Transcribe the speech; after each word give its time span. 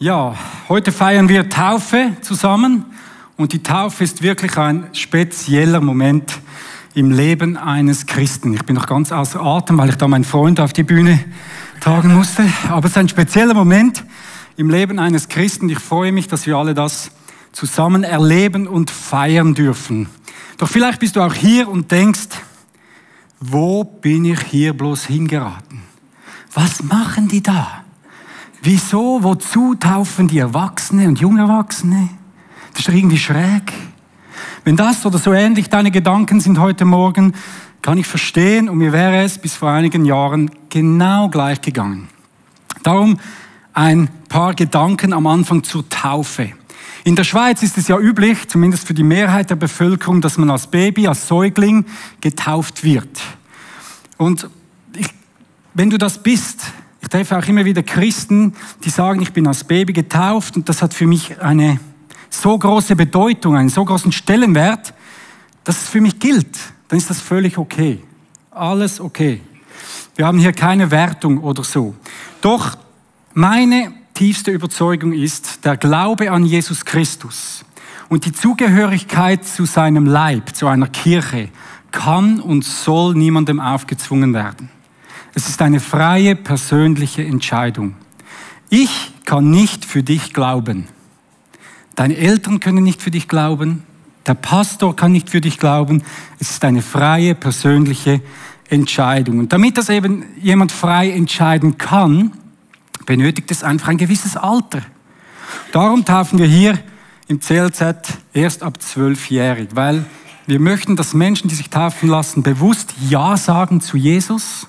Ja, 0.00 0.36
heute 0.68 0.92
feiern 0.92 1.28
wir 1.28 1.48
Taufe 1.48 2.12
zusammen 2.20 2.84
und 3.36 3.52
die 3.52 3.64
Taufe 3.64 4.04
ist 4.04 4.22
wirklich 4.22 4.56
ein 4.56 4.90
spezieller 4.92 5.80
Moment 5.80 6.38
im 6.94 7.10
Leben 7.10 7.56
eines 7.56 8.06
Christen. 8.06 8.54
Ich 8.54 8.64
bin 8.64 8.76
noch 8.76 8.86
ganz 8.86 9.10
außer 9.10 9.42
Atem, 9.42 9.76
weil 9.76 9.88
ich 9.88 9.96
da 9.96 10.06
meinen 10.06 10.22
Freund 10.22 10.60
auf 10.60 10.72
die 10.72 10.84
Bühne 10.84 11.18
tragen 11.80 12.14
musste, 12.14 12.44
aber 12.68 12.84
es 12.84 12.92
ist 12.92 12.96
ein 12.96 13.08
spezieller 13.08 13.54
Moment 13.54 14.04
im 14.56 14.70
Leben 14.70 15.00
eines 15.00 15.28
Christen. 15.28 15.68
Ich 15.68 15.80
freue 15.80 16.12
mich, 16.12 16.28
dass 16.28 16.46
wir 16.46 16.56
alle 16.56 16.74
das 16.74 17.10
zusammen 17.50 18.04
erleben 18.04 18.68
und 18.68 18.92
feiern 18.92 19.54
dürfen. 19.54 20.08
Doch 20.58 20.68
vielleicht 20.68 21.00
bist 21.00 21.16
du 21.16 21.22
auch 21.22 21.34
hier 21.34 21.68
und 21.68 21.90
denkst, 21.90 22.28
wo 23.40 23.82
bin 23.82 24.26
ich 24.26 24.42
hier 24.42 24.74
bloß 24.74 25.06
hingeraten? 25.06 25.82
Was 26.54 26.84
machen 26.84 27.26
die 27.26 27.42
da? 27.42 27.82
Wieso, 28.70 29.22
wozu 29.22 29.76
taufen 29.76 30.28
die 30.28 30.40
Erwachsene 30.40 31.08
und 31.08 31.18
junge 31.18 31.40
Erwachsene? 31.40 32.10
Das 32.74 32.86
ist 32.86 32.94
irgendwie 32.94 33.16
schräg. 33.16 33.72
Wenn 34.62 34.76
das 34.76 35.06
oder 35.06 35.16
so 35.16 35.32
ähnlich 35.32 35.70
deine 35.70 35.90
Gedanken 35.90 36.38
sind 36.38 36.58
heute 36.58 36.84
Morgen, 36.84 37.32
kann 37.80 37.96
ich 37.96 38.06
verstehen 38.06 38.68
und 38.68 38.76
mir 38.76 38.92
wäre 38.92 39.22
es 39.22 39.38
bis 39.38 39.54
vor 39.54 39.70
einigen 39.70 40.04
Jahren 40.04 40.50
genau 40.68 41.30
gleich 41.30 41.62
gegangen. 41.62 42.08
Darum 42.82 43.18
ein 43.72 44.10
paar 44.28 44.52
Gedanken 44.52 45.14
am 45.14 45.26
Anfang 45.26 45.64
zur 45.64 45.88
Taufe. 45.88 46.52
In 47.04 47.16
der 47.16 47.24
Schweiz 47.24 47.62
ist 47.62 47.78
es 47.78 47.88
ja 47.88 47.98
üblich, 47.98 48.48
zumindest 48.48 48.86
für 48.86 48.92
die 48.92 49.02
Mehrheit 49.02 49.48
der 49.48 49.56
Bevölkerung, 49.56 50.20
dass 50.20 50.36
man 50.36 50.50
als 50.50 50.66
Baby, 50.66 51.08
als 51.08 51.26
Säugling 51.26 51.86
getauft 52.20 52.84
wird. 52.84 53.18
Und 54.18 54.46
ich, 54.94 55.08
wenn 55.72 55.88
du 55.88 55.96
das 55.96 56.22
bist, 56.22 56.70
ich 57.00 57.08
treffe 57.08 57.38
auch 57.38 57.46
immer 57.46 57.64
wieder 57.64 57.82
Christen, 57.82 58.54
die 58.84 58.90
sagen, 58.90 59.22
ich 59.22 59.32
bin 59.32 59.46
als 59.46 59.64
Baby 59.64 59.92
getauft 59.92 60.56
und 60.56 60.68
das 60.68 60.82
hat 60.82 60.94
für 60.94 61.06
mich 61.06 61.40
eine 61.40 61.78
so 62.30 62.58
große 62.58 62.96
Bedeutung, 62.96 63.56
einen 63.56 63.68
so 63.68 63.84
großen 63.84 64.12
Stellenwert, 64.12 64.92
dass 65.64 65.82
es 65.82 65.88
für 65.88 66.00
mich 66.00 66.18
gilt. 66.18 66.58
Dann 66.88 66.98
ist 66.98 67.10
das 67.10 67.20
völlig 67.20 67.58
okay. 67.58 68.02
Alles 68.50 69.00
okay. 69.00 69.40
Wir 70.16 70.26
haben 70.26 70.38
hier 70.38 70.52
keine 70.52 70.90
Wertung 70.90 71.38
oder 71.38 71.62
so. 71.62 71.94
Doch 72.40 72.76
meine 73.34 73.92
tiefste 74.14 74.50
Überzeugung 74.50 75.12
ist 75.12 75.64
der 75.64 75.76
Glaube 75.76 76.32
an 76.32 76.44
Jesus 76.44 76.84
Christus 76.84 77.64
und 78.08 78.24
die 78.24 78.32
Zugehörigkeit 78.32 79.44
zu 79.44 79.64
seinem 79.64 80.06
Leib, 80.06 80.56
zu 80.56 80.66
einer 80.66 80.88
Kirche, 80.88 81.50
kann 81.92 82.40
und 82.40 82.64
soll 82.64 83.14
niemandem 83.14 83.60
aufgezwungen 83.60 84.34
werden. 84.34 84.70
Es 85.38 85.48
ist 85.48 85.62
eine 85.62 85.78
freie 85.78 86.34
persönliche 86.34 87.22
Entscheidung. 87.22 87.94
Ich 88.70 89.12
kann 89.24 89.52
nicht 89.52 89.84
für 89.84 90.02
dich 90.02 90.34
glauben. 90.34 90.88
Deine 91.94 92.16
Eltern 92.16 92.58
können 92.58 92.82
nicht 92.82 93.00
für 93.00 93.12
dich 93.12 93.28
glauben. 93.28 93.84
Der 94.26 94.34
Pastor 94.34 94.96
kann 94.96 95.12
nicht 95.12 95.30
für 95.30 95.40
dich 95.40 95.60
glauben. 95.60 96.02
Es 96.40 96.50
ist 96.50 96.64
eine 96.64 96.82
freie 96.82 97.36
persönliche 97.36 98.20
Entscheidung. 98.68 99.38
Und 99.38 99.52
damit 99.52 99.78
das 99.78 99.90
eben 99.90 100.24
jemand 100.42 100.72
frei 100.72 101.12
entscheiden 101.12 101.78
kann, 101.78 102.32
benötigt 103.06 103.52
es 103.52 103.62
einfach 103.62 103.86
ein 103.86 103.96
gewisses 103.96 104.36
Alter. 104.36 104.82
Darum 105.70 106.04
taufen 106.04 106.40
wir 106.40 106.48
hier 106.48 106.80
im 107.28 107.38
CLZ 107.38 107.84
erst 108.32 108.64
ab 108.64 108.82
zwölfjährig, 108.82 109.68
weil 109.74 110.04
wir 110.48 110.58
möchten, 110.58 110.96
dass 110.96 111.14
Menschen, 111.14 111.46
die 111.46 111.54
sich 111.54 111.70
taufen 111.70 112.08
lassen, 112.08 112.42
bewusst 112.42 112.92
Ja 113.08 113.36
sagen 113.36 113.80
zu 113.80 113.96
Jesus 113.96 114.66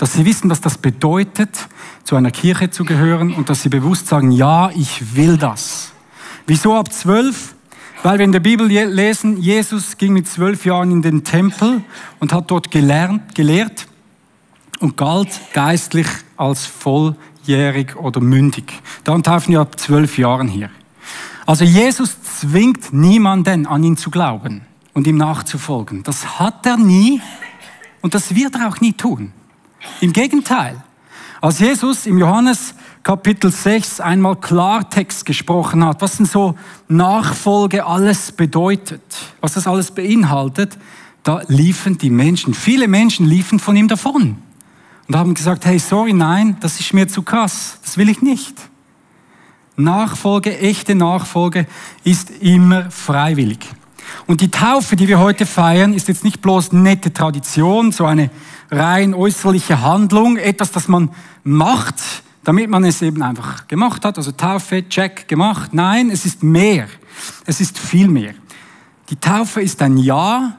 dass 0.00 0.14
sie 0.14 0.24
wissen, 0.24 0.48
was 0.48 0.62
das 0.62 0.78
bedeutet, 0.78 1.68
zu 2.04 2.16
einer 2.16 2.30
Kirche 2.30 2.70
zu 2.70 2.86
gehören 2.86 3.34
und 3.34 3.50
dass 3.50 3.62
sie 3.62 3.68
bewusst 3.68 4.06
sagen, 4.06 4.30
ja, 4.30 4.70
ich 4.70 5.14
will 5.14 5.36
das. 5.36 5.92
Wieso 6.46 6.74
ab 6.74 6.90
zwölf? 6.90 7.54
Weil 8.02 8.16
wir 8.16 8.24
in 8.24 8.32
der 8.32 8.40
Bibel 8.40 8.66
lesen, 8.66 9.36
Jesus 9.36 9.98
ging 9.98 10.14
mit 10.14 10.26
zwölf 10.26 10.64
Jahren 10.64 10.90
in 10.90 11.02
den 11.02 11.22
Tempel 11.22 11.84
und 12.18 12.32
hat 12.32 12.50
dort 12.50 12.70
gelernt, 12.70 13.34
gelehrt 13.34 13.88
und 14.78 14.96
galt 14.96 15.38
geistlich 15.52 16.06
als 16.38 16.64
volljährig 16.64 17.94
oder 17.96 18.22
mündig. 18.22 18.72
Darum 19.04 19.22
taufen 19.22 19.52
wir 19.52 19.60
ab 19.60 19.78
zwölf 19.78 20.16
Jahren 20.16 20.48
hier. 20.48 20.70
Also 21.44 21.66
Jesus 21.66 22.16
zwingt 22.22 22.94
niemanden 22.94 23.66
an 23.66 23.84
ihn 23.84 23.98
zu 23.98 24.08
glauben 24.08 24.62
und 24.94 25.06
ihm 25.06 25.18
nachzufolgen. 25.18 26.04
Das 26.04 26.38
hat 26.38 26.64
er 26.64 26.78
nie 26.78 27.20
und 28.00 28.14
das 28.14 28.34
wird 28.34 28.54
er 28.54 28.66
auch 28.66 28.80
nie 28.80 28.94
tun. 28.94 29.34
Im 30.00 30.12
Gegenteil, 30.12 30.82
als 31.40 31.58
Jesus 31.58 32.06
im 32.06 32.18
Johannes 32.18 32.74
Kapitel 33.02 33.50
6 33.50 34.00
einmal 34.00 34.36
Klartext 34.36 35.24
gesprochen 35.24 35.84
hat, 35.84 36.02
was 36.02 36.18
denn 36.18 36.26
so 36.26 36.54
Nachfolge 36.88 37.86
alles 37.86 38.32
bedeutet, 38.32 39.00
was 39.40 39.54
das 39.54 39.66
alles 39.66 39.90
beinhaltet, 39.90 40.76
da 41.22 41.42
liefen 41.48 41.96
die 41.96 42.10
Menschen, 42.10 42.52
viele 42.52 42.88
Menschen 42.88 43.26
liefen 43.26 43.58
von 43.58 43.74
ihm 43.76 43.88
davon 43.88 44.36
und 45.08 45.16
haben 45.16 45.34
gesagt, 45.34 45.64
hey, 45.64 45.78
sorry, 45.78 46.12
nein, 46.12 46.56
das 46.60 46.78
ist 46.78 46.92
mir 46.92 47.08
zu 47.08 47.22
krass, 47.22 47.78
das 47.82 47.96
will 47.96 48.08
ich 48.08 48.22
nicht. 48.22 48.54
Nachfolge, 49.76 50.58
echte 50.58 50.94
Nachfolge 50.94 51.66
ist 52.04 52.30
immer 52.40 52.90
freiwillig. 52.90 53.66
Und 54.26 54.40
die 54.40 54.50
Taufe, 54.50 54.96
die 54.96 55.08
wir 55.08 55.18
heute 55.18 55.46
feiern, 55.46 55.92
ist 55.92 56.08
jetzt 56.08 56.24
nicht 56.24 56.40
bloß 56.40 56.72
nette 56.72 57.12
Tradition, 57.12 57.92
so 57.92 58.04
eine 58.04 58.30
rein 58.70 59.14
äußerliche 59.14 59.80
Handlung, 59.82 60.36
etwas, 60.36 60.70
das 60.72 60.88
man 60.88 61.10
macht, 61.44 61.94
damit 62.44 62.70
man 62.70 62.84
es 62.84 63.02
eben 63.02 63.22
einfach 63.22 63.68
gemacht 63.68 64.04
hat, 64.04 64.16
also 64.16 64.32
Taufe, 64.32 64.88
check, 64.88 65.28
gemacht. 65.28 65.74
Nein, 65.74 66.10
es 66.10 66.24
ist 66.24 66.42
mehr. 66.42 66.86
Es 67.46 67.60
ist 67.60 67.78
viel 67.78 68.08
mehr. 68.08 68.34
Die 69.10 69.16
Taufe 69.16 69.60
ist 69.60 69.82
ein 69.82 69.98
Ja 69.98 70.56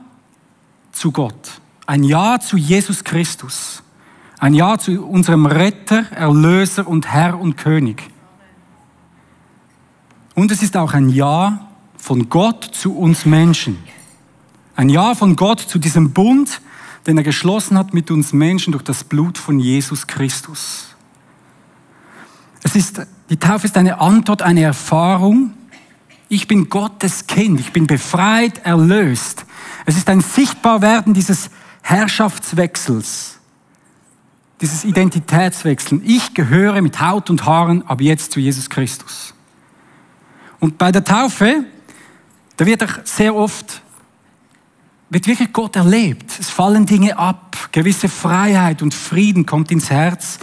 zu 0.92 1.12
Gott, 1.12 1.62
ein 1.86 2.04
Ja 2.04 2.40
zu 2.40 2.58
Jesus 2.58 3.04
Christus, 3.04 3.82
ein 4.40 4.54
Ja 4.54 4.78
zu 4.78 5.06
unserem 5.06 5.46
Retter, 5.46 6.12
Erlöser 6.12 6.88
und 6.88 7.08
Herr 7.08 7.40
und 7.40 7.56
König. 7.58 8.04
Und 10.36 10.52
es 10.52 10.62
ist 10.62 10.78
auch 10.78 10.94
ein 10.94 11.10
Ja 11.10 11.71
von 12.02 12.30
Gott 12.30 12.64
zu 12.64 12.98
uns 12.98 13.26
Menschen. 13.28 13.78
Ein 14.76 14.90
Ja 14.90 15.14
von 15.14 15.36
Gott 15.36 15.60
zu 15.60 15.78
diesem 15.78 16.12
Bund, 16.12 16.60
den 17.06 17.16
er 17.18 17.24
geschlossen 17.24 17.78
hat 17.78 17.94
mit 17.94 18.10
uns 18.10 18.34
Menschen 18.34 18.72
durch 18.72 18.84
das 18.84 19.04
Blut 19.04 19.38
von 19.38 19.60
Jesus 19.60 20.08
Christus. 20.08 20.96
Es 22.64 22.76
ist, 22.76 23.02
die 23.30 23.38
Taufe 23.38 23.68
ist 23.68 23.78
eine 23.78 24.02
Antwort, 24.02 24.42
eine 24.42 24.64
Erfahrung. 24.64 25.54
Ich 26.28 26.48
bin 26.48 26.70
Gottes 26.70 27.28
Kind, 27.28 27.60
ich 27.60 27.72
bin 27.72 27.86
befreit, 27.86 28.66
erlöst. 28.66 29.46
Es 29.86 29.96
ist 29.96 30.10
ein 30.10 30.22
Sichtbarwerden 30.22 31.14
dieses 31.14 31.52
Herrschaftswechsels, 31.84 33.38
dieses 34.60 34.86
Identitätswechseln. 34.86 36.02
Ich 36.04 36.34
gehöre 36.34 36.82
mit 36.82 37.00
Haut 37.00 37.30
und 37.30 37.46
Haaren 37.46 37.86
ab 37.86 38.02
jetzt 38.02 38.32
zu 38.32 38.40
Jesus 38.40 38.72
Christus. 38.72 39.36
Und 40.60 40.80
bei 40.80 40.92
der 40.92 41.04
Taufe, 41.04 41.66
da 42.62 42.68
wird 42.68 42.84
auch 42.84 43.00
sehr 43.06 43.34
oft 43.34 43.82
wird 45.10 45.26
wirklich 45.26 45.52
Gott 45.52 45.76
erlebt. 45.76 46.32
Es 46.40 46.52
fallen 46.52 46.86
Dinge 46.86 47.18
ab, 47.18 47.70
gewisse 47.72 48.08
Freiheit 48.08 48.84
und 48.84 48.94
Frieden 48.94 49.48
kommt 49.48 49.72
ins 49.72 49.90
Herz. 49.90 50.38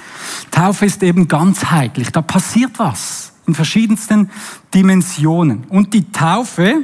Taufe 0.51 0.85
ist 0.87 1.01
eben 1.05 1.29
ganzheitlich, 1.29 2.11
da 2.11 2.21
passiert 2.21 2.73
was 2.79 3.35
in 3.47 3.55
verschiedensten 3.55 4.31
Dimensionen. 4.75 5.63
Und 5.69 5.95
die 5.95 6.11
Taufe, 6.11 6.83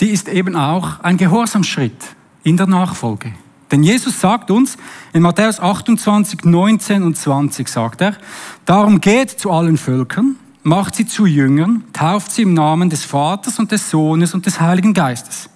die 0.00 0.08
ist 0.08 0.30
eben 0.30 0.56
auch 0.56 1.00
ein 1.00 1.18
Gehorsamschritt 1.18 2.16
in 2.42 2.56
der 2.56 2.66
Nachfolge. 2.66 3.34
Denn 3.70 3.82
Jesus 3.82 4.18
sagt 4.18 4.50
uns 4.50 4.78
in 5.12 5.20
Matthäus 5.20 5.60
28, 5.60 6.44
19 6.44 7.02
und 7.02 7.18
20 7.18 7.68
sagt 7.68 8.00
er, 8.00 8.16
darum 8.64 9.02
geht 9.02 9.28
zu 9.28 9.50
allen 9.50 9.76
Völkern, 9.76 10.36
macht 10.62 10.94
sie 10.94 11.06
zu 11.06 11.26
Jüngern, 11.26 11.84
tauft 11.92 12.32
sie 12.32 12.42
im 12.42 12.54
Namen 12.54 12.90
des 12.90 13.04
Vaters 13.04 13.58
und 13.58 13.72
des 13.72 13.90
Sohnes 13.90 14.34
und 14.34 14.46
des 14.46 14.60
Heiligen 14.60 14.94
Geistes 14.94 15.48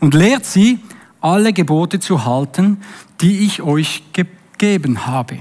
und 0.00 0.14
lehrt 0.14 0.44
sie, 0.44 0.80
alle 1.20 1.52
Gebote 1.52 1.98
zu 1.98 2.24
halten, 2.24 2.78
die 3.20 3.40
ich 3.40 3.62
euch 3.62 4.04
gegeben 4.12 5.06
habe. 5.06 5.38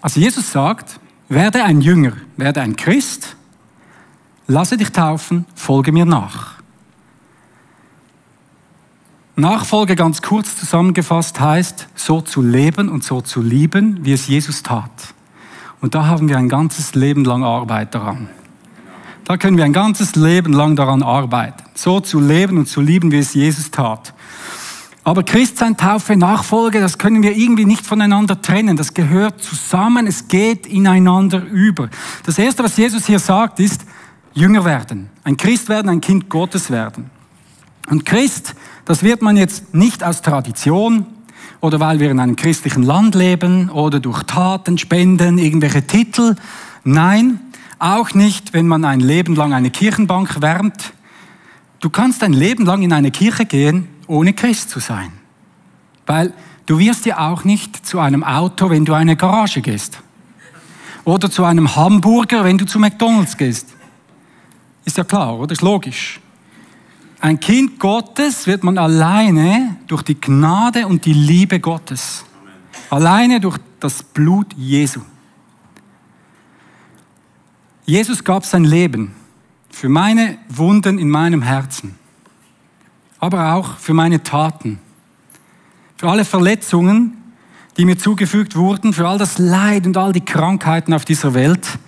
Also 0.00 0.20
Jesus 0.20 0.52
sagt, 0.52 1.00
werde 1.28 1.64
ein 1.64 1.80
Jünger, 1.80 2.12
werde 2.36 2.60
ein 2.60 2.76
Christ, 2.76 3.36
lasse 4.46 4.76
dich 4.76 4.92
taufen, 4.92 5.46
folge 5.54 5.92
mir 5.92 6.04
nach. 6.04 6.62
Nachfolge 9.34 9.96
ganz 9.96 10.20
kurz 10.20 10.58
zusammengefasst 10.58 11.40
heißt, 11.40 11.88
so 11.94 12.20
zu 12.20 12.42
leben 12.42 12.88
und 12.90 13.02
so 13.02 13.22
zu 13.22 13.40
lieben, 13.40 14.04
wie 14.04 14.12
es 14.12 14.26
Jesus 14.26 14.62
tat. 14.62 15.11
Und 15.82 15.96
da 15.96 16.06
haben 16.06 16.28
wir 16.28 16.38
ein 16.38 16.48
ganzes 16.48 16.94
Leben 16.94 17.24
lang 17.24 17.42
Arbeit 17.42 17.94
daran. 17.94 18.28
Da 19.24 19.36
können 19.36 19.56
wir 19.56 19.64
ein 19.64 19.72
ganzes 19.72 20.14
Leben 20.14 20.52
lang 20.52 20.76
daran 20.76 21.02
arbeiten, 21.02 21.62
so 21.74 22.00
zu 22.00 22.20
leben 22.20 22.56
und 22.56 22.66
zu 22.66 22.80
lieben, 22.80 23.10
wie 23.10 23.18
es 23.18 23.34
Jesus 23.34 23.70
tat. 23.70 24.14
Aber 25.04 25.24
Christsein, 25.24 25.76
Taufe, 25.76 26.16
Nachfolge, 26.16 26.80
das 26.80 26.98
können 26.98 27.24
wir 27.24 27.36
irgendwie 27.36 27.64
nicht 27.64 27.84
voneinander 27.84 28.40
trennen. 28.40 28.76
Das 28.76 28.94
gehört 28.94 29.42
zusammen, 29.42 30.06
es 30.06 30.28
geht 30.28 30.68
ineinander 30.68 31.44
über. 31.44 31.88
Das 32.24 32.38
Erste, 32.38 32.62
was 32.62 32.76
Jesus 32.76 33.06
hier 33.06 33.18
sagt, 33.18 33.58
ist 33.58 33.84
Jünger 34.34 34.64
werden. 34.64 35.10
Ein 35.24 35.36
Christ 35.36 35.68
werden, 35.68 35.88
ein 35.88 36.00
Kind 36.00 36.28
Gottes 36.28 36.70
werden. 36.70 37.10
Und 37.90 38.06
Christ, 38.06 38.54
das 38.84 39.02
wird 39.02 39.20
man 39.20 39.36
jetzt 39.36 39.74
nicht 39.74 40.04
aus 40.04 40.22
Tradition 40.22 41.06
oder 41.62 41.78
weil 41.78 42.00
wir 42.00 42.10
in 42.10 42.18
einem 42.18 42.36
christlichen 42.36 42.82
Land 42.82 43.14
leben 43.14 43.70
oder 43.70 44.00
durch 44.00 44.24
Taten, 44.24 44.78
Spenden, 44.78 45.38
irgendwelche 45.38 45.86
Titel. 45.86 46.34
Nein, 46.82 47.38
auch 47.78 48.14
nicht, 48.14 48.52
wenn 48.52 48.66
man 48.66 48.84
ein 48.84 48.98
Leben 48.98 49.36
lang 49.36 49.54
eine 49.54 49.70
Kirchenbank 49.70 50.42
wärmt. 50.42 50.92
Du 51.78 51.88
kannst 51.88 52.24
ein 52.24 52.32
Leben 52.32 52.66
lang 52.66 52.82
in 52.82 52.92
eine 52.92 53.12
Kirche 53.12 53.44
gehen, 53.44 53.86
ohne 54.08 54.32
Christ 54.32 54.70
zu 54.70 54.80
sein. 54.80 55.12
Weil 56.04 56.32
du 56.66 56.80
wirst 56.80 57.06
ja 57.06 57.30
auch 57.30 57.44
nicht 57.44 57.86
zu 57.86 58.00
einem 58.00 58.24
Auto, 58.24 58.68
wenn 58.68 58.84
du 58.84 58.92
eine 58.92 59.14
Garage 59.14 59.60
gehst. 59.60 60.02
Oder 61.04 61.30
zu 61.30 61.44
einem 61.44 61.76
Hamburger, 61.76 62.42
wenn 62.42 62.58
du 62.58 62.66
zu 62.66 62.80
McDonald's 62.80 63.36
gehst. 63.36 63.68
Ist 64.84 64.96
ja 64.96 65.04
klar, 65.04 65.38
oder? 65.38 65.52
Ist 65.52 65.62
logisch. 65.62 66.18
Ein 67.22 67.38
Kind 67.38 67.78
Gottes 67.78 68.48
wird 68.48 68.64
man 68.64 68.78
alleine 68.78 69.76
durch 69.86 70.02
die 70.02 70.20
Gnade 70.20 70.88
und 70.88 71.04
die 71.04 71.12
Liebe 71.12 71.60
Gottes. 71.60 72.24
Alleine 72.90 73.38
durch 73.38 73.58
das 73.78 74.02
Blut 74.02 74.52
Jesu. 74.56 75.02
Jesus 77.86 78.24
gab 78.24 78.44
sein 78.44 78.64
Leben 78.64 79.14
für 79.70 79.88
meine 79.88 80.36
Wunden 80.48 80.98
in 80.98 81.08
meinem 81.08 81.42
Herzen, 81.42 81.94
aber 83.20 83.54
auch 83.54 83.78
für 83.78 83.94
meine 83.94 84.24
Taten, 84.24 84.80
für 85.98 86.10
alle 86.10 86.24
Verletzungen, 86.24 87.18
die 87.76 87.84
mir 87.84 87.98
zugefügt 87.98 88.56
wurden, 88.56 88.92
für 88.92 89.06
all 89.06 89.18
das 89.18 89.38
Leid 89.38 89.86
und 89.86 89.96
all 89.96 90.12
die 90.12 90.24
Krankheiten 90.24 90.92
auf 90.92 91.04
dieser 91.04 91.34
Welt, 91.34 91.78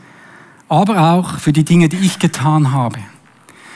aber 0.69 1.11
auch 1.11 1.41
für 1.41 1.53
die 1.53 1.65
Dinge, 1.65 1.89
die 1.89 1.99
ich 1.99 2.21
getan 2.21 2.71
habe, 2.71 3.01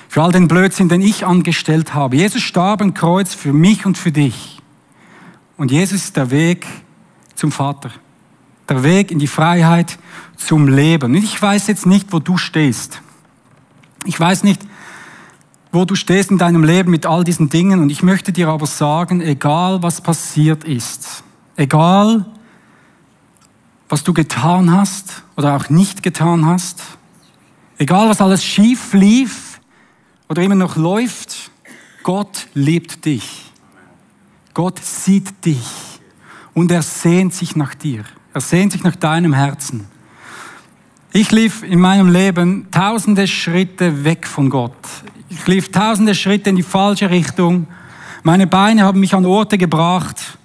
für 0.08 0.22
all 0.22 0.32
den 0.32 0.48
Blödsinn, 0.48 0.88
den 0.88 1.02
ich 1.02 1.26
angestellt 1.26 1.94
habe. 1.94 2.16
Jesus 2.16 2.42
starb 2.42 2.80
am 2.80 2.94
Kreuz 2.94 3.34
für 3.34 3.52
mich 3.52 3.84
und 3.84 3.98
für 3.98 4.10
dich. 4.10 4.60
Und 5.58 5.70
Jesus 5.70 6.04
ist 6.04 6.16
der 6.16 6.30
Weg 6.30 6.66
zum 7.34 7.52
Vater, 7.52 7.90
der 8.68 8.82
Weg 8.82 9.10
in 9.10 9.18
die 9.18 9.26
Freiheit 9.26 9.98
zum 10.36 10.66
Leben. 10.66 11.14
Und 11.14 11.22
ich 11.22 11.40
weiß 11.40 11.66
jetzt 11.66 11.84
nicht, 11.84 12.12
wo 12.12 12.20
du 12.20 12.38
stehst. 12.38 13.02
Ich 14.04 14.18
weiß 14.18 14.44
nicht, 14.44 14.62
wo 15.72 15.84
du 15.84 15.94
stehst 15.94 16.30
in 16.30 16.38
deinem 16.38 16.64
Leben 16.64 16.90
mit 16.90 17.04
all 17.04 17.24
diesen 17.24 17.50
Dingen. 17.50 17.80
Und 17.80 17.90
ich 17.90 18.02
möchte 18.02 18.32
dir 18.32 18.48
aber 18.48 18.66
sagen, 18.66 19.20
egal 19.20 19.82
was 19.82 20.00
passiert 20.00 20.64
ist, 20.64 21.22
egal 21.56 22.24
was 23.90 24.04
du 24.04 24.14
getan 24.14 24.72
hast 24.72 25.22
oder 25.36 25.56
auch 25.56 25.68
nicht 25.68 26.02
getan 26.02 26.46
hast, 26.46 26.80
egal 27.78 28.08
was 28.08 28.20
alles 28.20 28.44
schief 28.44 28.94
lief 28.94 29.47
oder 30.28 30.42
immer 30.42 30.54
noch 30.54 30.76
läuft, 30.76 31.50
Gott 32.02 32.48
liebt 32.54 33.04
dich. 33.04 33.52
Gott 34.54 34.78
sieht 34.84 35.44
dich 35.44 35.66
und 36.54 36.70
er 36.70 36.82
sehnt 36.82 37.34
sich 37.34 37.56
nach 37.56 37.74
dir. 37.74 38.04
Er 38.34 38.40
sehnt 38.40 38.72
sich 38.72 38.82
nach 38.82 38.96
deinem 38.96 39.32
Herzen. 39.32 39.86
Ich 41.12 41.30
lief 41.32 41.62
in 41.62 41.80
meinem 41.80 42.10
Leben 42.10 42.66
tausende 42.70 43.26
Schritte 43.26 44.04
weg 44.04 44.26
von 44.26 44.50
Gott. 44.50 44.76
Ich 45.30 45.46
lief 45.46 45.70
tausende 45.70 46.14
Schritte 46.14 46.50
in 46.50 46.56
die 46.56 46.62
falsche 46.62 47.08
Richtung. 47.08 47.66
Meine 48.22 48.46
Beine 48.46 48.82
haben 48.82 49.00
mich 49.00 49.14
an 49.14 49.24
Orte 49.24 49.56
gebracht, 49.56 50.38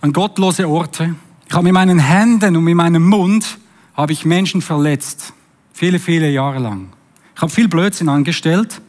an 0.00 0.12
gottlose 0.12 0.68
Orte. 0.68 1.14
Ich 1.48 1.54
habe 1.54 1.64
mit 1.64 1.72
meinen 1.72 1.98
Händen 1.98 2.56
und 2.56 2.64
mit 2.64 2.74
meinem 2.74 3.04
Mund 3.04 3.58
habe 3.94 4.12
ich 4.12 4.24
Menschen 4.24 4.60
verletzt. 4.62 5.32
Viele, 5.72 5.98
viele 5.98 6.30
Jahre 6.30 6.58
lang. 6.58 6.90
Ich 7.34 7.42
habe 7.42 7.50
viel 7.50 7.68
Blödsinn 7.68 8.08
angestellt. 8.08 8.82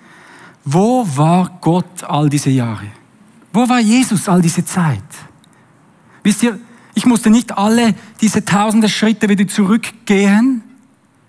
Wo 0.63 1.05
war 1.15 1.57
Gott 1.61 2.03
all 2.03 2.29
diese 2.29 2.49
Jahre? 2.49 2.87
Wo 3.53 3.67
war 3.67 3.79
Jesus 3.79 4.29
all 4.29 4.41
diese 4.41 4.63
Zeit? 4.63 5.03
Wisst 6.23 6.43
ihr, 6.43 6.59
ich 6.93 7.05
musste 7.05 7.29
nicht 7.29 7.57
alle 7.57 7.95
diese 8.21 8.45
tausende 8.45 8.89
Schritte 8.89 9.27
wieder 9.29 9.47
zurückgehen, 9.47 10.63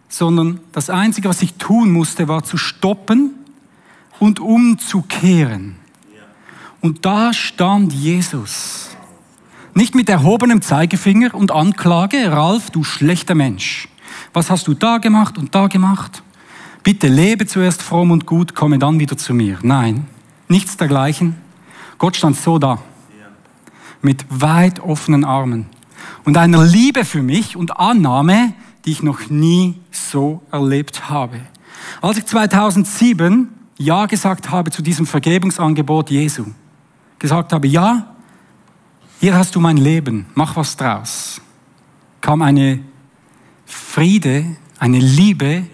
sondern 0.09 0.61
das 0.73 0.91
Einzige, 0.91 1.29
was 1.29 1.41
ich 1.43 1.55
tun 1.55 1.91
musste, 1.93 2.29
war 2.29 2.45
zu 2.45 2.57
stoppen 2.57 3.31
und 4.19 4.41
umzukehren. 4.41 5.77
Und 6.81 7.07
da 7.07 7.33
stand 7.33 7.93
Jesus. 7.93 8.91
Nicht 9.75 9.95
mit 9.95 10.09
erhobenem 10.09 10.61
Zeigefinger 10.61 11.35
und 11.35 11.51
Anklage, 11.51 12.31
Ralf, 12.31 12.71
du 12.71 12.85
schlechter 12.85 13.35
Mensch. 13.35 13.89
Was 14.35 14.51
hast 14.51 14.67
du 14.67 14.75
da 14.75 14.99
gemacht 14.99 15.39
und 15.39 15.55
da 15.55 15.69
gemacht? 15.69 16.23
Bitte 16.83 17.07
lebe 17.07 17.47
zuerst 17.47 17.81
fromm 17.83 18.11
und 18.11 18.27
gut, 18.27 18.55
komme 18.55 18.79
dann 18.79 18.99
wieder 18.99 19.17
zu 19.17 19.35
mir. 19.35 19.59
Nein, 19.63 20.07
nichts 20.49 20.77
dergleichen. 20.77 21.37
Gott 21.99 22.17
stand 22.17 22.37
so 22.37 22.59
da, 22.59 22.79
mit 24.01 24.25
weit 24.29 24.81
offenen 24.81 25.25
Armen 25.25 25.67
und 26.25 26.37
einer 26.37 26.65
Liebe 26.65 27.05
für 27.05 27.23
mich 27.23 27.57
und 27.57 27.79
Annahme, 27.79 28.55
die 28.85 28.91
ich 28.91 29.03
noch 29.03 29.31
nie 29.31 29.79
so 29.93 30.43
erlebt 30.51 31.09
habe. 31.09 31.41
Als 32.01 32.19
ich 32.19 32.27
2007 32.27 33.49
Ja 33.79 34.07
gesagt 34.07 34.51
habe 34.51 34.71
zu 34.71 34.83
diesem 34.83 35.07
Vergebungsangebot 35.07 36.11
Jesu, 36.11 36.47
gesagt 37.21 37.53
habe, 37.53 37.69
ja, 37.69 38.15
hier 39.21 39.37
hast 39.37 39.55
du 39.55 39.61
mein 39.61 39.77
Leben, 39.77 40.27
mach 40.35 40.57
was 40.57 40.77
draus, 40.77 41.41
kam 42.21 42.43
eine 42.43 42.81
Friede, 43.67 44.45
eine 44.81 44.99
Liebe 44.99 45.67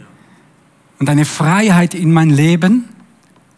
und 0.99 1.09
eine 1.09 1.25
Freiheit 1.25 1.95
in 1.95 2.12
mein 2.12 2.31
Leben, 2.31 2.89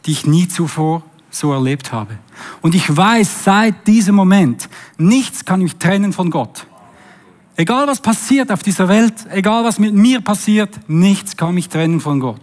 die 0.07 0.13
ich 0.13 0.27
nie 0.27 0.49
zuvor 0.49 1.03
so 1.31 1.53
erlebt 1.53 1.93
habe. 1.93 2.19
Und 2.61 2.75
ich 2.75 2.95
weiß 2.95 3.45
seit 3.45 3.87
diesem 3.87 4.15
Moment, 4.15 4.69
nichts 4.99 5.45
kann 5.45 5.61
mich 5.61 5.77
trennen 5.77 6.13
von 6.13 6.31
Gott. 6.31 6.67
Egal 7.57 7.87
was 7.87 8.01
passiert 8.01 8.51
auf 8.51 8.63
dieser 8.63 8.89
Welt, 8.89 9.15
egal 9.31 9.65
was 9.65 9.79
mit 9.79 9.95
mir 9.95 10.21
passiert, 10.21 10.89
nichts 10.89 11.37
kann 11.37 11.55
mich 11.55 11.69
trennen 11.69 12.01
von 12.01 12.21
Gott. 12.21 12.41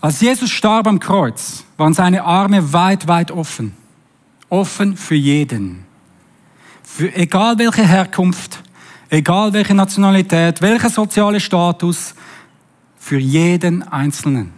Als 0.00 0.20
Jesus 0.20 0.50
starb 0.50 0.86
am 0.86 1.00
Kreuz, 1.00 1.64
waren 1.76 1.92
seine 1.92 2.24
Arme 2.24 2.72
weit, 2.72 3.06
weit 3.08 3.30
offen. 3.30 3.74
Offen 4.48 4.96
für 4.96 5.14
jeden. 5.14 5.84
Für 6.82 7.14
egal 7.14 7.58
welche 7.58 7.86
Herkunft, 7.86 8.62
egal 9.10 9.52
welche 9.52 9.74
Nationalität, 9.74 10.62
welcher 10.62 10.88
soziale 10.88 11.38
Status, 11.40 12.14
für 13.00 13.18
jeden 13.18 13.82
Einzelnen. 13.82 14.52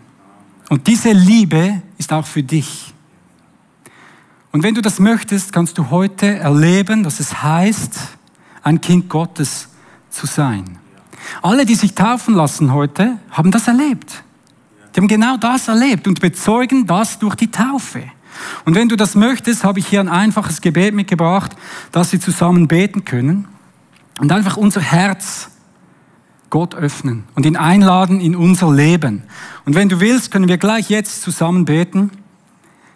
Und 0.69 0.89
diese 0.89 1.13
Liebe 1.13 1.81
ist 1.97 2.13
auch 2.13 2.27
für 2.27 2.43
dich. 2.43 2.93
Und 4.51 4.63
wenn 4.63 4.75
du 4.75 4.83
das 4.83 4.99
möchtest, 4.99 5.53
kannst 5.53 5.79
du 5.79 5.89
heute 5.89 6.39
erleben, 6.39 7.05
dass 7.05 7.21
es 7.21 7.43
heißt, 7.43 7.99
ein 8.63 8.81
Kind 8.81 9.09
Gottes 9.09 9.69
zu 10.11 10.27
sein. 10.27 10.79
Alle, 11.41 11.65
die 11.65 11.77
sich 11.77 11.95
taufen 11.95 12.35
lassen 12.35 12.75
heute, 12.75 13.17
haben 13.31 13.51
das 13.51 13.69
erlebt. 13.69 14.25
Die 14.95 15.01
haben 15.01 15.09
genau 15.09 15.37
das 15.37 15.69
erlebt 15.69 16.07
und 16.07 16.21
bezeugen 16.21 16.87
das 16.87 17.19
durch 17.19 17.37
die 17.37 17.51
Taufe. 17.51 18.03
Und 18.65 18.75
wenn 18.75 18.89
du 18.89 18.97
das 18.97 19.15
möchtest, 19.15 19.65
habe 19.65 19.79
ich 19.79 19.87
hier 19.87 20.01
ein 20.01 20.09
einfaches 20.09 20.61
Gebet 20.61 20.95
mitgebracht, 20.95 21.53
dass 21.93 22.13
wir 22.13 22.21
zusammen 22.21 22.67
beten 22.69 23.05
können 23.05 23.47
und 24.19 24.33
einfach 24.33 24.57
unser 24.57 24.81
Herz 24.81 25.49
Gott 26.53 26.77
öffnen 26.77 27.25
und 27.35 27.45
ihn 27.45 27.57
einladen 27.57 28.21
in 28.21 28.37
unser 28.37 28.73
Leben. 28.73 29.25
Und 29.65 29.75
wenn 29.75 29.89
du 29.89 29.99
willst, 29.99 30.31
können 30.31 30.47
wir 30.47 30.59
gleich 30.59 30.89
jetzt 30.89 31.23
zusammen 31.23 31.65
beten. 31.65 32.13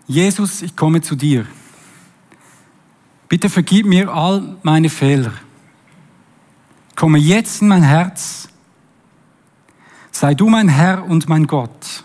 Jesus, 0.06 0.62
ich 0.62 0.76
komme 0.76 1.00
zu 1.00 1.16
dir. 1.16 1.44
Bitte 3.28 3.50
vergib 3.50 3.86
mir 3.86 4.12
all 4.12 4.56
meine 4.62 4.90
Fehler 4.90 5.32
komme 6.96 7.18
jetzt 7.18 7.62
in 7.62 7.68
mein 7.68 7.82
Herz. 7.82 8.48
Sei 10.10 10.34
du 10.34 10.48
mein 10.48 10.68
Herr 10.68 11.04
und 11.04 11.28
mein 11.28 11.46
Gott. 11.46 12.04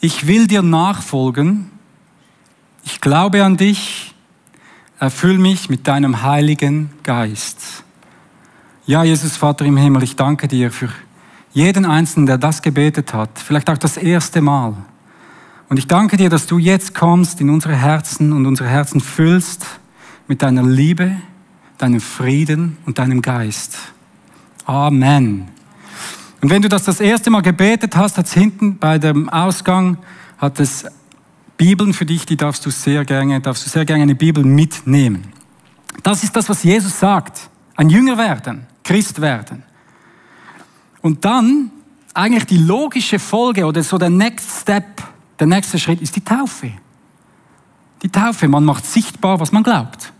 Ich 0.00 0.26
will 0.26 0.48
dir 0.48 0.62
nachfolgen. 0.62 1.70
Ich 2.84 3.00
glaube 3.00 3.44
an 3.44 3.56
dich. 3.56 4.14
Erfüll 4.98 5.38
mich 5.38 5.70
mit 5.70 5.88
deinem 5.88 6.22
Heiligen 6.22 6.90
Geist. 7.04 7.71
Ja, 8.92 9.04
Jesus 9.04 9.38
Vater 9.38 9.64
im 9.64 9.78
Himmel, 9.78 10.02
ich 10.02 10.16
danke 10.16 10.46
dir 10.46 10.70
für 10.70 10.90
jeden 11.54 11.86
Einzelnen, 11.86 12.26
der 12.26 12.36
das 12.36 12.60
gebetet 12.60 13.14
hat. 13.14 13.30
Vielleicht 13.38 13.70
auch 13.70 13.78
das 13.78 13.96
erste 13.96 14.42
Mal. 14.42 14.76
Und 15.70 15.78
ich 15.78 15.86
danke 15.86 16.18
dir, 16.18 16.28
dass 16.28 16.46
du 16.46 16.58
jetzt 16.58 16.94
kommst 16.94 17.40
in 17.40 17.48
unsere 17.48 17.74
Herzen 17.74 18.34
und 18.34 18.44
unsere 18.44 18.68
Herzen 18.68 19.00
füllst 19.00 19.64
mit 20.28 20.42
deiner 20.42 20.62
Liebe, 20.62 21.16
deinem 21.78 22.02
Frieden 22.02 22.76
und 22.84 22.98
deinem 22.98 23.22
Geist. 23.22 23.78
Amen. 24.66 25.48
Und 26.42 26.50
wenn 26.50 26.60
du 26.60 26.68
das 26.68 26.84
das 26.84 27.00
erste 27.00 27.30
Mal 27.30 27.40
gebetet 27.40 27.96
hast, 27.96 28.18
hat 28.18 28.26
es 28.26 28.34
hinten 28.34 28.76
bei 28.76 28.98
dem 28.98 29.30
Ausgang 29.30 29.96
hat 30.36 30.60
es 30.60 30.84
Bibeln 31.56 31.94
für 31.94 32.04
dich, 32.04 32.26
die 32.26 32.36
darfst 32.36 32.66
du 32.66 32.68
sehr 32.68 33.06
gerne, 33.06 33.40
darfst 33.40 33.64
du 33.64 33.70
sehr 33.70 33.86
gerne 33.86 34.02
eine 34.02 34.16
Bibel 34.16 34.44
mitnehmen. 34.44 35.32
Das 36.02 36.22
ist 36.22 36.36
das, 36.36 36.50
was 36.50 36.62
Jesus 36.62 37.00
sagt. 37.00 37.48
Ein 37.74 37.88
Jünger 37.88 38.18
werden, 38.18 38.66
Christ 38.84 39.20
werden. 39.20 39.62
Und 41.00 41.24
dann 41.24 41.70
eigentlich 42.14 42.46
die 42.46 42.58
logische 42.58 43.18
Folge 43.18 43.64
oder 43.64 43.82
so 43.82 43.98
der 43.98 44.10
Next 44.10 44.62
Step, 44.62 45.02
der 45.38 45.46
nächste 45.46 45.78
Schritt 45.78 46.00
ist 46.00 46.14
die 46.16 46.24
Taufe. 46.24 46.72
Die 48.02 48.08
Taufe, 48.08 48.48
man 48.48 48.64
macht 48.64 48.84
sichtbar, 48.84 49.40
was 49.40 49.52
man 49.52 49.62
glaubt. 49.62 50.12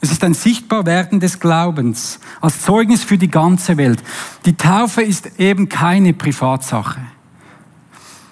Es 0.00 0.10
ist 0.12 0.22
ein 0.24 0.34
Sichtbarwerden 0.34 1.20
des 1.20 1.40
Glaubens 1.40 2.20
als 2.40 2.62
Zeugnis 2.62 3.02
für 3.02 3.18
die 3.18 3.30
ganze 3.30 3.76
Welt. 3.76 4.02
Die 4.44 4.56
Taufe 4.56 5.02
ist 5.02 5.38
eben 5.38 5.68
keine 5.68 6.12
Privatsache, 6.12 7.00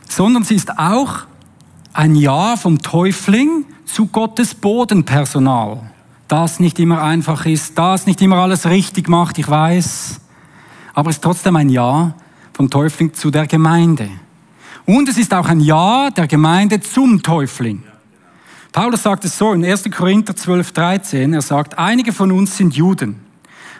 sondern 0.08 0.44
sie 0.44 0.54
ist 0.54 0.78
auch 0.78 1.26
ein 1.92 2.14
Ja 2.16 2.56
vom 2.56 2.82
Täufling 2.82 3.64
zu 3.86 4.06
Gottes 4.06 4.54
Bodenpersonal. 4.54 5.90
Das 6.36 6.58
nicht 6.58 6.80
immer 6.80 7.00
einfach 7.00 7.46
ist, 7.46 7.78
das 7.78 8.06
nicht 8.06 8.20
immer 8.20 8.38
alles 8.38 8.66
richtig 8.66 9.08
macht, 9.08 9.38
ich 9.38 9.48
weiß, 9.48 10.20
aber 10.92 11.10
es 11.10 11.16
ist 11.18 11.22
trotzdem 11.22 11.54
ein 11.54 11.68
Ja 11.68 12.14
vom 12.52 12.68
Täufling 12.68 13.14
zu 13.14 13.30
der 13.30 13.46
Gemeinde. 13.46 14.08
Und 14.84 15.08
es 15.08 15.16
ist 15.16 15.32
auch 15.32 15.46
ein 15.46 15.60
Ja 15.60 16.10
der 16.10 16.26
Gemeinde 16.26 16.80
zum 16.80 17.22
Täufling. 17.22 17.84
Paulus 18.72 19.04
sagt 19.04 19.24
es 19.24 19.38
so 19.38 19.52
in 19.52 19.64
1. 19.64 19.84
Korinther 19.96 20.34
12, 20.34 20.72
13. 20.72 21.34
Er 21.34 21.40
sagt, 21.40 21.78
einige 21.78 22.12
von 22.12 22.32
uns 22.32 22.56
sind 22.56 22.74
Juden, 22.74 23.20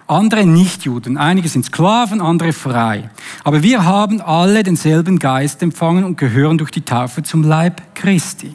andere 0.07 0.47
nicht 0.47 0.85
Juden. 0.85 1.17
Einige 1.17 1.49
sind 1.49 1.65
Sklaven, 1.65 2.21
andere 2.21 2.53
frei. 2.53 3.11
Aber 3.43 3.65
wir 3.65 3.85
haben 3.85 4.21
alle 4.21 4.63
denselben 4.63 5.19
Geist 5.19 5.61
empfangen 5.61 6.05
und 6.05 6.19
gehören 6.19 6.57
durch 6.57 6.71
die 6.71 6.83
Taufe 6.83 7.25
zum 7.25 7.43
Leib 7.43 7.83
Christi. 7.97 8.55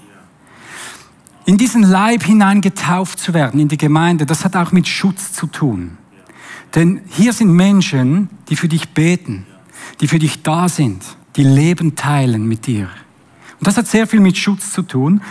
In 1.50 1.58
diesen 1.58 1.82
Leib 1.82 2.22
hinein 2.22 2.62
getauft 2.62 3.18
zu 3.18 3.34
werden, 3.34 3.60
in 3.60 3.70
die 3.70 3.78
Gemeinde, 3.80 4.28
das 4.28 4.46
hat 4.46 4.56
auch 4.56 4.72
mit 4.72 4.88
Schutz 4.88 5.34
zu 5.34 5.48
tun. 5.48 5.98
Denn 6.76 7.02
hier 7.10 7.34
sind 7.34 7.52
Menschen, 7.52 8.30
die 8.50 8.56
für 8.56 8.68
dich 8.68 8.90
beten, 8.90 9.48
die 10.00 10.08
für 10.08 10.20
dich 10.20 10.44
da 10.44 10.70
sind, 10.70 11.02
die 11.38 11.44
Leben 11.44 11.96
teilen 11.96 12.48
mit 12.48 12.68
dir. 12.68 12.84
Und 13.58 13.66
das 13.66 13.78
hat 13.78 13.88
sehr 13.88 14.06
viel 14.06 14.20
mit 14.20 14.38
Schutz 14.38 14.72
zu 14.74 14.84
tun. 14.84 15.22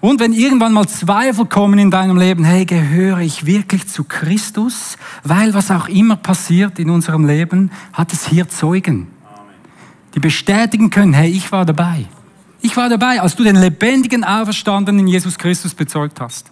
Und 0.00 0.18
wenn 0.18 0.32
irgendwann 0.32 0.72
mal 0.72 0.88
Zweifel 0.88 1.46
kommen 1.46 1.78
in 1.78 1.92
deinem 1.92 2.16
Leben, 2.16 2.42
hey, 2.42 2.64
gehöre 2.64 3.20
ich 3.20 3.46
wirklich 3.46 3.86
zu 3.86 4.02
Christus? 4.02 4.96
Weil 5.22 5.54
was 5.54 5.70
auch 5.70 5.86
immer 5.86 6.16
passiert 6.16 6.80
in 6.80 6.90
unserem 6.90 7.24
Leben, 7.24 7.70
hat 7.92 8.12
es 8.12 8.26
hier 8.26 8.48
Zeugen, 8.48 9.06
die 10.16 10.18
bestätigen 10.18 10.90
können, 10.90 11.12
hey, 11.12 11.30
ich 11.30 11.52
war 11.52 11.64
dabei. 11.64 12.06
Ich 12.60 12.76
war 12.76 12.88
dabei, 12.88 13.20
als 13.20 13.36
du 13.36 13.44
den 13.44 13.56
lebendigen 13.56 14.24
Auferstandenen 14.24 15.06
Jesus 15.06 15.38
Christus 15.38 15.74
bezeugt 15.74 16.20
hast. 16.20 16.50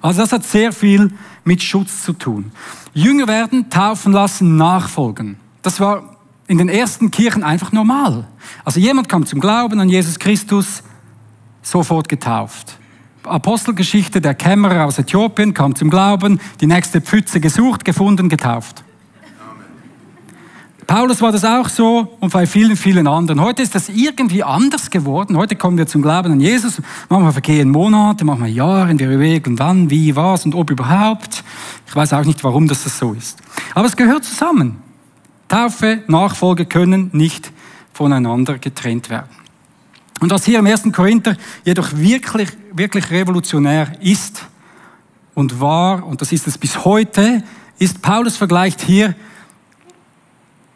Also 0.00 0.22
das 0.22 0.32
hat 0.32 0.44
sehr 0.44 0.72
viel 0.72 1.12
mit 1.44 1.62
Schutz 1.62 2.02
zu 2.02 2.12
tun. 2.12 2.52
Jünger 2.92 3.28
werden, 3.28 3.70
taufen 3.70 4.12
lassen, 4.12 4.56
nachfolgen. 4.56 5.36
Das 5.62 5.80
war 5.80 6.16
in 6.46 6.58
den 6.58 6.68
ersten 6.68 7.10
Kirchen 7.10 7.42
einfach 7.42 7.72
normal. 7.72 8.26
Also 8.64 8.80
jemand 8.80 9.08
kam 9.08 9.26
zum 9.26 9.40
Glauben 9.40 9.80
an 9.80 9.88
Jesus 9.88 10.18
Christus, 10.18 10.82
sofort 11.62 12.08
getauft. 12.08 12.78
Apostelgeschichte, 13.24 14.20
der 14.20 14.34
Kämmerer 14.34 14.84
aus 14.84 14.98
Äthiopien 14.98 15.54
kam 15.54 15.74
zum 15.74 15.88
Glauben, 15.88 16.40
die 16.60 16.66
nächste 16.66 17.00
Pfütze 17.00 17.40
gesucht, 17.40 17.84
gefunden, 17.84 18.28
getauft. 18.28 18.83
Paulus 20.86 21.20
war 21.22 21.32
das 21.32 21.44
auch 21.44 21.68
so 21.68 22.16
und 22.20 22.32
bei 22.32 22.46
vielen, 22.46 22.76
vielen 22.76 23.06
anderen. 23.06 23.40
Heute 23.40 23.62
ist 23.62 23.74
das 23.74 23.88
irgendwie 23.88 24.42
anders 24.42 24.90
geworden. 24.90 25.36
Heute 25.36 25.56
kommen 25.56 25.78
wir 25.78 25.86
zum 25.86 26.02
Glauben 26.02 26.32
an 26.32 26.40
Jesus. 26.40 26.80
Manchmal 27.08 27.32
vergehen 27.32 27.70
Monate, 27.70 28.24
manchmal 28.24 28.50
Jahre, 28.50 28.98
wir 28.98 29.10
überlegen 29.10 29.58
wann, 29.58 29.88
wie, 29.90 30.14
was 30.16 30.44
und 30.44 30.54
ob 30.54 30.70
überhaupt. 30.70 31.44
Ich 31.86 31.94
weiß 31.94 32.12
auch 32.12 32.24
nicht, 32.24 32.42
warum 32.44 32.68
das 32.68 32.84
so 32.98 33.12
ist. 33.12 33.38
Aber 33.74 33.86
es 33.86 33.96
gehört 33.96 34.24
zusammen. 34.24 34.82
Taufe, 35.48 36.02
Nachfolge 36.06 36.66
können 36.66 37.10
nicht 37.12 37.52
voneinander 37.92 38.58
getrennt 38.58 39.10
werden. 39.10 39.28
Und 40.20 40.30
was 40.30 40.44
hier 40.44 40.58
im 40.58 40.66
1. 40.66 40.92
Korinther 40.92 41.36
jedoch 41.64 41.92
wirklich, 41.92 42.48
wirklich 42.72 43.10
revolutionär 43.10 43.92
ist 44.00 44.44
und 45.34 45.60
war, 45.60 46.06
und 46.06 46.20
das 46.20 46.32
ist 46.32 46.46
es 46.46 46.58
bis 46.58 46.84
heute, 46.84 47.42
ist, 47.78 48.02
Paulus 48.02 48.36
vergleicht 48.36 48.80
hier 48.80 49.14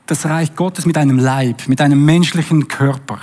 das 0.09 0.27
Reich 0.27 0.57
Gottes 0.57 0.85
mit 0.85 0.99
einem 0.99 1.19
Leib, 1.19 1.69
mit 1.69 1.81
einem 1.81 2.05
menschlichen 2.05 2.67
Körper. 2.67 3.21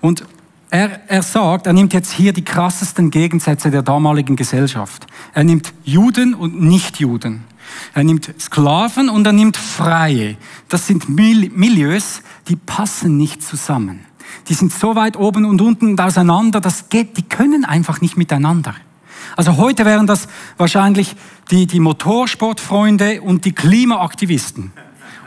Und 0.00 0.24
er, 0.70 1.00
er 1.08 1.22
sagt, 1.22 1.66
er 1.66 1.74
nimmt 1.74 1.92
jetzt 1.92 2.12
hier 2.12 2.32
die 2.32 2.44
krassesten 2.44 3.10
Gegensätze 3.10 3.70
der 3.70 3.82
damaligen 3.82 4.36
Gesellschaft. 4.36 5.06
Er 5.34 5.44
nimmt 5.44 5.74
Juden 5.84 6.32
und 6.32 6.58
Nichtjuden. 6.62 7.44
Er 7.92 8.04
nimmt 8.04 8.32
Sklaven 8.40 9.10
und 9.10 9.26
er 9.26 9.32
nimmt 9.32 9.58
Freie. 9.58 10.36
Das 10.68 10.86
sind 10.86 11.08
Milieus, 11.08 12.22
die 12.48 12.56
passen 12.56 13.18
nicht 13.18 13.42
zusammen 13.42 14.00
die 14.48 14.54
sind 14.54 14.72
so 14.72 14.96
weit 14.96 15.16
oben 15.16 15.44
und 15.44 15.60
unten 15.60 15.90
und 15.90 16.00
auseinander, 16.00 16.60
das 16.60 16.88
geht, 16.88 17.16
die 17.16 17.22
können 17.22 17.64
einfach 17.64 18.00
nicht 18.00 18.16
miteinander. 18.16 18.74
Also 19.36 19.56
heute 19.56 19.84
wären 19.84 20.06
das 20.06 20.28
wahrscheinlich 20.56 21.14
die, 21.50 21.66
die 21.66 21.80
Motorsportfreunde 21.80 23.22
und 23.22 23.44
die 23.44 23.52
Klimaaktivisten. 23.52 24.72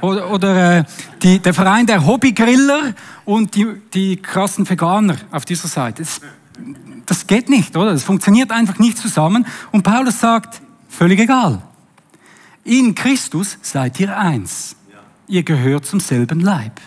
Oder, 0.03 0.31
oder 0.31 0.79
äh, 0.79 0.83
die, 1.21 1.39
der 1.39 1.53
Verein 1.53 1.87
der 1.87 2.05
Hobbygriller 2.05 2.93
und 3.23 3.55
die, 3.55 3.67
die 3.93 4.17
krassen 4.17 4.69
Veganer 4.69 5.15
auf 5.31 5.45
dieser 5.45 5.69
Seite. 5.69 6.03
Das, 6.03 6.19
das 7.05 7.25
geht 7.25 7.49
nicht, 7.49 7.77
oder? 7.77 7.93
Das 7.93 8.03
funktioniert 8.03 8.51
einfach 8.51 8.79
nicht 8.79 8.97
zusammen. 8.97 9.47
Und 9.71 9.83
Paulus 9.83 10.19
sagt, 10.19 10.61
völlig 10.89 11.21
egal. 11.21 11.61
In 12.65 12.93
Christus 12.95 13.57
seid 13.61 13.97
ihr 14.01 14.17
eins. 14.17 14.75
Ihr 15.29 15.43
gehört 15.43 15.85
zum 15.85 16.01
selben 16.01 16.41
Leib 16.41 16.81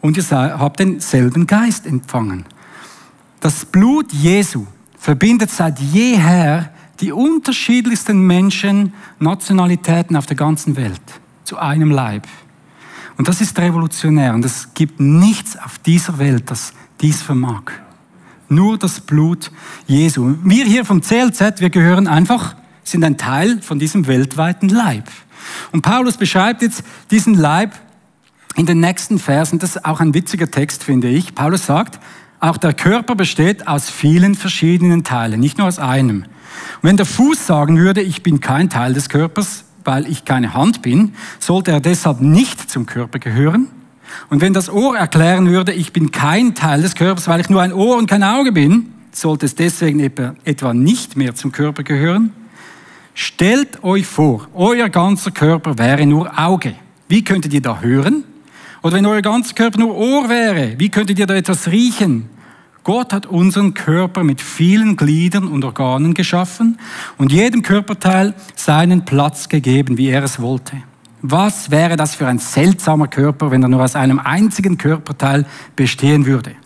und 0.00 0.16
ihr 0.16 0.24
habt 0.30 0.80
denselben 0.80 1.46
Geist 1.46 1.84
empfangen. 1.84 2.46
Das 3.40 3.66
Blut 3.66 4.10
Jesu 4.10 4.66
verbindet 4.96 5.50
seit 5.50 5.78
jeher 5.80 6.72
die 7.00 7.12
unterschiedlichsten 7.12 8.26
Menschen, 8.26 8.94
Nationalitäten 9.18 10.16
auf 10.16 10.24
der 10.24 10.36
ganzen 10.36 10.76
Welt 10.76 11.21
zu 11.44 11.58
einem 11.58 11.90
Leib. 11.90 12.26
Und 13.16 13.28
das 13.28 13.40
ist 13.40 13.58
revolutionär 13.58 14.34
und 14.34 14.44
es 14.44 14.74
gibt 14.74 15.00
nichts 15.00 15.56
auf 15.56 15.78
dieser 15.78 16.18
Welt, 16.18 16.50
das 16.50 16.72
dies 17.00 17.22
vermag. 17.22 17.72
Nur 18.48 18.78
das 18.78 19.00
Blut 19.00 19.50
Jesu. 19.86 20.34
Wir 20.44 20.64
hier 20.64 20.84
vom 20.84 21.02
CLZ, 21.02 21.60
wir 21.60 21.70
gehören 21.70 22.06
einfach, 22.06 22.56
sind 22.84 23.04
ein 23.04 23.16
Teil 23.16 23.60
von 23.62 23.78
diesem 23.78 24.06
weltweiten 24.06 24.68
Leib. 24.68 25.08
Und 25.72 25.82
Paulus 25.82 26.16
beschreibt 26.16 26.62
jetzt 26.62 26.84
diesen 27.10 27.34
Leib 27.34 27.72
in 28.56 28.66
den 28.66 28.80
nächsten 28.80 29.18
Versen, 29.18 29.58
das 29.58 29.76
ist 29.76 29.84
auch 29.84 30.00
ein 30.00 30.14
witziger 30.14 30.50
Text, 30.50 30.84
finde 30.84 31.08
ich. 31.08 31.34
Paulus 31.34 31.66
sagt, 31.66 31.98
auch 32.40 32.56
der 32.56 32.74
Körper 32.74 33.14
besteht 33.14 33.68
aus 33.68 33.88
vielen 33.88 34.34
verschiedenen 34.34 35.04
Teilen, 35.04 35.40
nicht 35.40 35.58
nur 35.58 35.68
aus 35.68 35.78
einem. 35.78 36.22
Und 36.22 36.28
wenn 36.82 36.96
der 36.96 37.06
Fuß 37.06 37.46
sagen 37.46 37.78
würde, 37.78 38.02
ich 38.02 38.22
bin 38.22 38.40
kein 38.40 38.68
Teil 38.68 38.94
des 38.94 39.08
Körpers, 39.08 39.64
weil 39.84 40.06
ich 40.06 40.24
keine 40.24 40.54
Hand 40.54 40.82
bin, 40.82 41.14
sollte 41.38 41.70
er 41.70 41.80
deshalb 41.80 42.20
nicht 42.20 42.70
zum 42.70 42.86
Körper 42.86 43.18
gehören. 43.18 43.68
Und 44.30 44.40
wenn 44.40 44.52
das 44.52 44.68
Ohr 44.68 44.96
erklären 44.96 45.48
würde, 45.48 45.72
ich 45.72 45.92
bin 45.92 46.10
kein 46.10 46.54
Teil 46.54 46.82
des 46.82 46.94
Körpers, 46.94 47.28
weil 47.28 47.40
ich 47.40 47.48
nur 47.48 47.62
ein 47.62 47.72
Ohr 47.72 47.96
und 47.96 48.06
kein 48.06 48.22
Auge 48.22 48.52
bin, 48.52 48.92
sollte 49.10 49.46
es 49.46 49.54
deswegen 49.54 50.00
etwa 50.00 50.74
nicht 50.74 51.16
mehr 51.16 51.34
zum 51.34 51.52
Körper 51.52 51.82
gehören. 51.82 52.32
Stellt 53.14 53.84
euch 53.84 54.06
vor, 54.06 54.48
euer 54.54 54.88
ganzer 54.88 55.30
Körper 55.30 55.78
wäre 55.78 56.06
nur 56.06 56.38
Auge. 56.38 56.74
Wie 57.08 57.22
könntet 57.22 57.52
ihr 57.52 57.60
da 57.60 57.80
hören? 57.80 58.24
Oder 58.82 58.96
wenn 58.96 59.06
euer 59.06 59.22
ganzer 59.22 59.54
Körper 59.54 59.78
nur 59.78 59.94
Ohr 59.96 60.28
wäre, 60.28 60.74
wie 60.78 60.88
könntet 60.88 61.18
ihr 61.18 61.26
da 61.26 61.34
etwas 61.34 61.68
riechen? 61.68 62.28
Gott 62.84 63.12
hat 63.12 63.26
unseren 63.26 63.74
Körper 63.74 64.24
mit 64.24 64.40
vielen 64.40 64.96
Gliedern 64.96 65.46
und 65.46 65.64
Organen 65.64 66.14
geschaffen 66.14 66.78
und 67.16 67.30
jedem 67.30 67.62
Körperteil 67.62 68.34
seinen 68.56 69.04
Platz 69.04 69.48
gegeben, 69.48 69.98
wie 69.98 70.08
er 70.08 70.24
es 70.24 70.40
wollte. 70.40 70.78
Was 71.20 71.70
wäre 71.70 71.96
das 71.96 72.16
für 72.16 72.26
ein 72.26 72.40
seltsamer 72.40 73.06
Körper, 73.06 73.52
wenn 73.52 73.62
er 73.62 73.68
nur 73.68 73.84
aus 73.84 73.94
einem 73.94 74.18
einzigen 74.18 74.78
Körperteil 74.78 75.46
bestehen 75.76 76.26
würde? 76.26 76.56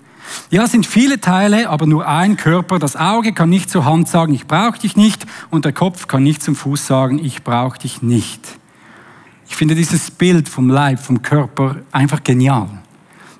Ja, 0.50 0.64
es 0.64 0.72
sind 0.72 0.86
viele 0.86 1.20
Teile, 1.20 1.68
aber 1.68 1.86
nur 1.86 2.08
ein 2.08 2.38
Körper. 2.38 2.78
Das 2.78 2.96
Auge 2.96 3.32
kann 3.32 3.50
nicht 3.50 3.68
zur 3.68 3.84
Hand 3.84 4.08
sagen, 4.08 4.32
ich 4.32 4.46
brauche 4.46 4.78
dich 4.78 4.96
nicht, 4.96 5.26
und 5.50 5.66
der 5.66 5.72
Kopf 5.72 6.08
kann 6.08 6.22
nicht 6.22 6.42
zum 6.42 6.54
Fuß 6.54 6.86
sagen, 6.86 7.18
ich 7.22 7.44
brauche 7.44 7.78
dich 7.78 8.00
nicht. 8.00 8.58
Ich 9.48 9.54
finde 9.54 9.74
dieses 9.74 10.10
Bild 10.10 10.48
vom 10.48 10.70
Leib, 10.70 11.00
vom 11.00 11.20
Körper 11.22 11.76
einfach 11.92 12.24
genial. 12.24 12.68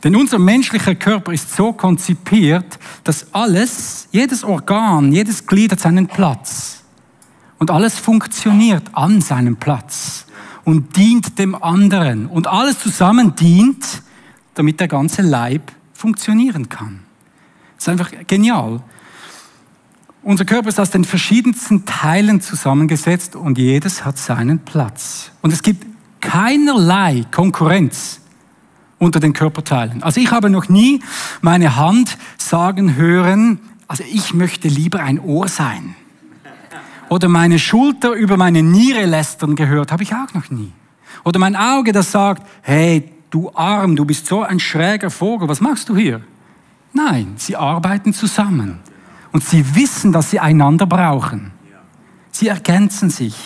Denn 0.06 0.14
unser 0.14 0.38
menschlicher 0.38 0.94
Körper 0.94 1.32
ist 1.32 1.56
so 1.56 1.72
konzipiert, 1.72 2.78
dass 3.02 3.34
alles, 3.34 4.06
jedes 4.12 4.44
Organ, 4.44 5.10
jedes 5.10 5.48
Glied 5.48 5.72
hat 5.72 5.80
seinen 5.80 6.06
Platz. 6.06 6.84
Und 7.58 7.72
alles 7.72 7.98
funktioniert 7.98 8.84
an 8.92 9.20
seinem 9.20 9.56
Platz 9.56 10.26
und 10.64 10.96
dient 10.96 11.40
dem 11.40 11.60
anderen. 11.60 12.26
Und 12.26 12.46
alles 12.46 12.78
zusammen 12.78 13.34
dient, 13.34 13.84
damit 14.54 14.78
der 14.78 14.86
ganze 14.86 15.22
Leib 15.22 15.72
funktionieren 15.92 16.68
kann. 16.68 17.00
Das 17.74 17.86
ist 17.86 17.88
einfach 17.88 18.12
genial. 18.28 18.84
Unser 20.22 20.44
Körper 20.44 20.68
ist 20.68 20.78
aus 20.78 20.90
den 20.90 21.02
verschiedensten 21.02 21.84
Teilen 21.84 22.40
zusammengesetzt 22.40 23.34
und 23.34 23.58
jedes 23.58 24.04
hat 24.04 24.18
seinen 24.18 24.60
Platz. 24.60 25.32
Und 25.42 25.52
es 25.52 25.64
gibt 25.64 25.84
keinerlei 26.20 27.24
Konkurrenz 27.32 28.20
unter 28.98 29.20
den 29.20 29.32
Körperteilen. 29.32 30.02
Also 30.02 30.20
ich 30.20 30.30
habe 30.30 30.50
noch 30.50 30.68
nie 30.68 31.00
meine 31.40 31.76
Hand 31.76 32.16
sagen 32.38 32.96
hören, 32.96 33.60
also 33.88 34.04
ich 34.10 34.34
möchte 34.34 34.68
lieber 34.68 35.00
ein 35.00 35.20
Ohr 35.20 35.48
sein. 35.48 35.94
Oder 37.08 37.28
meine 37.28 37.58
Schulter 37.58 38.12
über 38.12 38.36
meine 38.36 38.62
Niere 38.62 39.04
lästern 39.04 39.54
gehört, 39.54 39.92
habe 39.92 40.02
ich 40.02 40.12
auch 40.12 40.34
noch 40.34 40.50
nie. 40.50 40.72
Oder 41.24 41.38
mein 41.38 41.54
Auge, 41.54 41.92
das 41.92 42.10
sagt, 42.10 42.46
hey, 42.62 43.12
du 43.30 43.50
Arm, 43.54 43.96
du 43.96 44.04
bist 44.04 44.26
so 44.26 44.42
ein 44.42 44.58
schräger 44.58 45.10
Vogel, 45.10 45.48
was 45.48 45.60
machst 45.60 45.88
du 45.88 45.96
hier? 45.96 46.20
Nein, 46.92 47.34
sie 47.36 47.56
arbeiten 47.56 48.12
zusammen. 48.12 48.80
Und 49.30 49.44
sie 49.44 49.74
wissen, 49.74 50.12
dass 50.12 50.30
sie 50.30 50.40
einander 50.40 50.86
brauchen. 50.86 51.52
Sie 52.30 52.48
ergänzen 52.48 53.10
sich. 53.10 53.36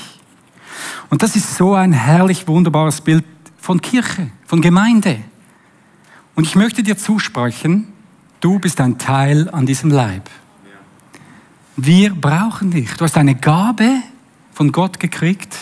Und 1.11 1.23
das 1.23 1.37
ist 1.37 1.57
so 1.57 1.75
ein 1.75 1.92
herrlich 1.92 2.47
wunderbares 2.47 3.00
Bild 3.00 3.25
von 3.59 3.80
Kirche, 3.80 4.30
von 4.47 4.61
Gemeinde. 4.61 5.19
Und 6.40 6.47
ich 6.47 6.56
möchte 6.56 6.82
dir 6.82 6.97
zusprechen, 6.97 7.88
du 8.40 8.59
bist 8.59 8.80
ein 8.80 8.97
Teil 8.97 9.50
an 9.50 9.66
diesem 9.66 9.90
Leib. 9.90 10.30
Wir 11.76 12.14
brauchen 12.14 12.70
dich. 12.70 12.94
Du 12.94 13.04
hast 13.04 13.18
eine 13.18 13.35
Gabe 13.35 13.97
von 14.54 14.73
Gott 14.73 14.99
gekriegt 14.99 15.54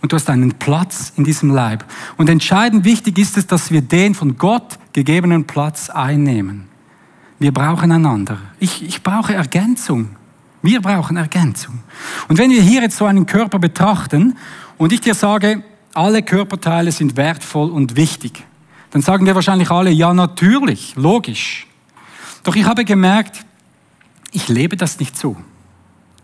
und 0.00 0.10
du 0.10 0.16
hast 0.16 0.30
einen 0.30 0.52
Platz 0.52 1.12
in 1.16 1.24
diesem 1.24 1.50
Leib. 1.50 1.84
Und 2.16 2.30
entscheidend 2.30 2.86
wichtig 2.86 3.18
ist 3.18 3.36
es, 3.36 3.46
dass 3.46 3.70
wir 3.70 3.82
den 3.82 4.14
von 4.14 4.38
Gott 4.38 4.78
gegebenen 4.94 5.46
Platz 5.46 5.90
einnehmen. 5.90 6.68
Wir 7.38 7.52
brauchen 7.52 7.92
einander. 7.92 8.38
Ich, 8.60 8.82
ich 8.82 9.02
brauche 9.02 9.34
Ergänzung. 9.34 10.16
Wir 10.62 10.80
brauchen 10.80 11.18
Ergänzung. 11.18 11.80
Und 12.28 12.38
wenn 12.38 12.50
wir 12.50 12.62
hier 12.62 12.80
jetzt 12.80 12.96
so 12.96 13.04
einen 13.04 13.26
Körper 13.26 13.58
betrachten 13.58 14.38
und 14.78 14.90
ich 14.90 15.02
dir 15.02 15.12
sage, 15.12 15.62
alle 15.92 16.22
Körperteile 16.22 16.92
sind 16.92 17.18
wertvoll 17.18 17.68
und 17.68 17.94
wichtig, 17.94 18.46
dann 18.90 19.02
sagen 19.02 19.26
wir 19.26 19.34
wahrscheinlich 19.34 19.70
alle, 19.70 19.90
ja 19.90 20.14
natürlich, 20.14 20.94
logisch. 20.96 21.66
Doch 22.42 22.56
ich 22.56 22.64
habe 22.64 22.84
gemerkt, 22.84 23.44
ich 24.32 24.48
lebe 24.48 24.76
das 24.76 24.98
nicht 25.00 25.16
so. 25.16 25.36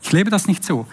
Ich 0.02 0.12
lebe 0.12 0.30
das 0.30 0.47
nicht 0.47 0.64
so. 0.64 0.87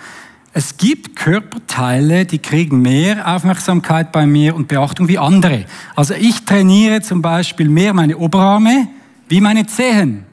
Es 0.54 0.75
gibt 0.75 1.16
Körperteile, 1.16 2.25
die 2.25 2.40
kriegen 2.40 2.82
mehr 2.82 3.36
Aufmerksamkeit 3.36 4.12
bei 4.12 4.25
mir 4.25 4.54
und 4.54 4.68
Beachtung 4.68 5.08
wie 5.08 5.18
andere. 5.18 5.66
Also 5.96 6.13
ich 6.13 6.44
trainiere 6.44 7.01
zum 7.01 7.22
Beispiel 7.22 7.70
mehr 7.70 7.94
meine 7.94 8.18
Oberarme, 8.18 8.88
wie 9.30 9.40
meine 9.40 9.66
Zehen. 9.66 10.25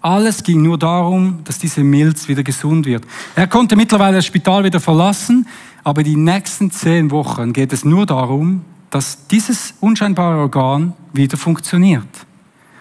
Alles 0.00 0.42
ging 0.42 0.62
nur 0.62 0.78
darum, 0.78 1.40
dass 1.44 1.58
diese 1.58 1.82
Milz 1.82 2.28
wieder 2.28 2.44
gesund 2.44 2.86
wird. 2.86 3.04
Er 3.34 3.48
konnte 3.48 3.74
mittlerweile 3.74 4.16
das 4.16 4.26
Spital 4.26 4.62
wieder 4.64 4.80
verlassen, 4.80 5.46
aber 5.82 6.02
die 6.02 6.16
nächsten 6.16 6.70
zehn 6.70 7.10
Wochen 7.10 7.52
geht 7.52 7.72
es 7.72 7.84
nur 7.84 8.06
darum, 8.06 8.62
dass 8.90 9.26
dieses 9.26 9.74
unscheinbare 9.80 10.38
Organ 10.38 10.92
wieder 11.12 11.36
funktioniert. 11.36 12.06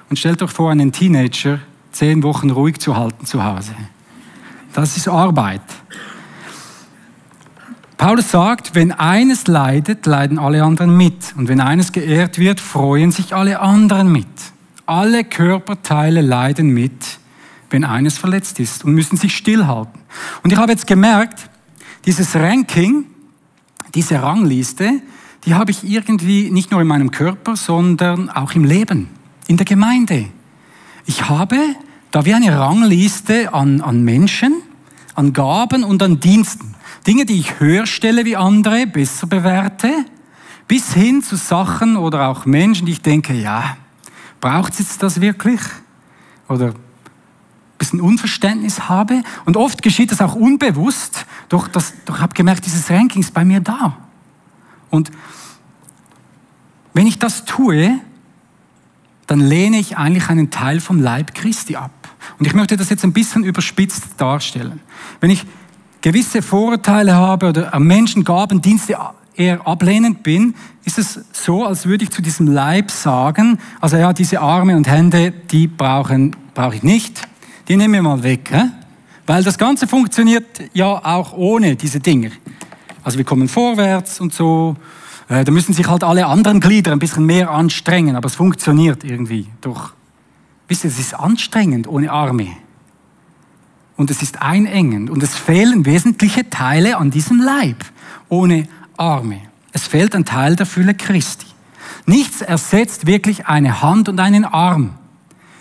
Und 0.10 0.18
stellt 0.18 0.42
euch 0.42 0.52
vor, 0.52 0.72
einen 0.72 0.92
Teenager 0.92 1.60
zehn 1.92 2.22
Wochen 2.24 2.50
ruhig 2.52 2.80
zu 2.80 2.96
halten 2.96 3.26
zu 3.26 3.44
Hause. 3.44 3.74
Das 4.74 4.96
ist 4.96 5.08
Arbeit. 5.08 5.62
Paulus 7.98 8.30
sagt, 8.30 8.76
wenn 8.76 8.92
eines 8.92 9.48
leidet, 9.48 10.06
leiden 10.06 10.38
alle 10.38 10.64
anderen 10.64 10.96
mit. 10.96 11.34
Und 11.36 11.48
wenn 11.48 11.60
eines 11.60 11.92
geehrt 11.92 12.38
wird, 12.38 12.60
freuen 12.60 13.12
sich 13.12 13.34
alle 13.34 13.60
anderen 13.60 14.12
mit. 14.12 14.28
Alle 14.88 15.23
Körperteile 15.26 16.21
leiden 16.21 16.69
mit, 16.69 17.19
wenn 17.69 17.84
eines 17.84 18.17
verletzt 18.17 18.60
ist 18.60 18.86
und 18.86 18.93
müssen 18.93 19.17
sich 19.17 19.36
stillhalten. 19.36 20.00
Und 20.43 20.52
ich 20.52 20.58
habe 20.58 20.71
jetzt 20.71 20.88
gemerkt, 20.88 21.50
dieses 22.06 22.36
Ranking, 22.36 23.06
diese 23.93 24.21
Rangliste, 24.21 25.02
die 25.45 25.56
habe 25.56 25.71
ich 25.71 25.84
irgendwie 25.84 26.50
nicht 26.52 26.71
nur 26.71 26.82
in 26.82 26.88
meinem 26.88 27.12
Körper, 27.12 27.58
sondern 27.58 28.30
auch 28.30 28.54
im 28.54 28.63
Leben, 28.63 29.10
in 29.47 29.58
der 29.58 29.65
Gemeinde. 29.65 30.28
Ich 31.06 31.30
habe 31.30 31.60
da 32.12 32.26
wie 32.26 32.34
eine 32.34 32.58
Rangliste 32.58 33.54
an, 33.54 33.82
an 33.82 34.04
Menschen, 34.04 34.62
an 35.15 35.34
Gaben 35.34 35.84
und 35.84 36.02
an 36.02 36.21
Diensten. 36.21 36.76
Dinge, 37.06 37.26
die 37.26 37.39
ich 37.39 37.60
höher 37.60 37.86
stelle 37.86 38.23
wie 38.23 38.38
andere, 38.38 38.88
besser 38.88 39.28
bewerte, 39.28 39.91
bis 40.67 40.93
hin 40.93 41.21
zu 41.21 41.36
Sachen 41.36 41.97
oder 41.97 42.30
auch 42.30 42.45
Menschen, 42.45 42.86
die 42.86 42.93
ich 42.93 43.02
denke, 43.02 43.34
ja, 43.34 43.76
braucht 44.39 44.73
es 44.73 44.80
jetzt 44.80 45.04
das 45.04 45.21
wirklich? 45.21 45.62
Oder 46.47 46.67
ein 46.67 46.76
bisschen 47.78 48.02
Unverständnis 48.02 48.89
habe. 48.89 49.23
Und 49.45 49.58
oft 49.58 49.82
geschieht 49.82 50.12
das 50.12 50.21
auch 50.21 50.36
unbewusst, 50.36 51.26
doch, 51.50 51.67
das, 51.67 51.93
doch 52.06 52.15
ich 52.15 52.21
habe 52.21 52.34
gemerkt, 52.34 52.65
dieses 52.65 52.89
Ranking 52.89 53.21
ist 53.21 53.34
bei 53.34 53.45
mir 53.45 53.60
da. 53.60 53.97
Und 54.89 55.12
wenn 56.93 57.08
ich 57.08 57.19
das 57.19 57.45
tue, 57.45 58.00
dann 59.28 59.39
lehne 59.39 59.78
ich 59.78 59.97
eigentlich 59.97 60.30
einen 60.30 60.50
Teil 60.50 60.80
vom 60.80 61.02
Leib 61.02 61.36
Christi 61.36 61.76
ab. 61.76 61.91
Und 62.39 62.45
ich 62.47 62.54
möchte 62.54 62.78
das 62.78 62.89
jetzt 62.89 63.04
ein 63.04 63.13
bisschen 63.13 63.43
überspitzt 63.43 64.04
darstellen. 64.17 64.80
Wenn 65.19 65.30
ich 65.30 65.45
gewisse 66.02 66.41
Vorurteile 66.41 67.13
habe 67.13 67.50
oder 67.50 67.78
Menschen 67.80 68.23
Gaben, 68.23 68.62
Dienste 68.62 68.97
eher 69.38 69.67
ablehnend 69.67 70.23
bin, 70.23 70.56
ist 70.86 70.97
es 70.97 71.19
so, 71.32 71.65
als 71.65 71.86
würde 71.86 72.04
ich 72.04 72.12
zu 72.12 72.21
diesem 72.21 72.47
Leib 72.47 72.91
sagen, 72.91 73.60
also 73.82 73.97
ja, 73.97 74.13
diese 74.13 74.41
Arme 74.41 74.76
und 74.76 74.88
Hände, 74.88 75.32
die 75.32 75.67
brauchen, 75.67 76.36
brauche 76.54 76.76
ich 76.76 76.84
nicht, 76.84 77.28
die 77.67 77.76
nehmen 77.76 77.93
wir 77.93 78.02
mal 78.02 78.23
weg. 78.23 78.50
Hä? 78.52 78.63
Weil 79.26 79.43
das 79.43 79.58
Ganze 79.58 79.88
funktioniert 79.88 80.45
ja 80.73 80.88
auch 80.88 81.34
ohne 81.34 81.76
diese 81.76 82.00
Dinge. 82.00 82.32
Also 83.04 83.17
wir 83.17 83.26
kommen 83.26 83.47
vorwärts 83.47 84.19
und 84.19 84.34
so. 84.34 84.76
Äh, 85.30 85.43
da 85.43 85.52
müssen 85.52 85.73
sich 85.73 85.88
halt 85.88 86.04
alle 86.04 86.26
anderen 86.26 86.60
Glieder 86.60 86.91
ein 86.93 87.00
bisschen 87.00 87.26
mehr 87.26 87.52
anstrengen, 87.52 88.15
aber 88.15 88.28
es 88.28 88.36
funktioniert 88.36 89.04
irgendwie. 89.04 89.47
Doch, 89.62 89.93
wisst 90.67 90.86
ihr, 90.86 90.89
es 90.89 91.00
ist 91.00 91.13
anstrengend 91.13 91.88
ohne 91.88 92.12
Arme. 92.12 92.47
und 93.97 94.12
es 94.12 94.21
ist 94.21 94.41
einengend 94.41 95.10
und 95.10 95.23
es 95.23 95.36
fehlen 95.36 95.86
wesentliche 95.86 96.50
Teile 96.50 96.97
an 96.97 97.12
diesem 97.12 97.41
Leib 97.41 97.84
ohne 98.30 98.67
Arme. 98.98 99.42
Es 99.72 99.88
fehlt 99.88 100.16
ein 100.16 100.26
Teil 100.26 100.56
der 100.56 100.66
Fülle 100.66 100.94
Christi. 100.94 101.46
Nichts 102.06 102.42
ersetzt 102.42 103.06
wirklich 103.06 103.48
eine 103.48 103.82
Hand 103.82 104.10
und 104.10 104.20
einen 104.20 104.46
Arm. 104.46 104.96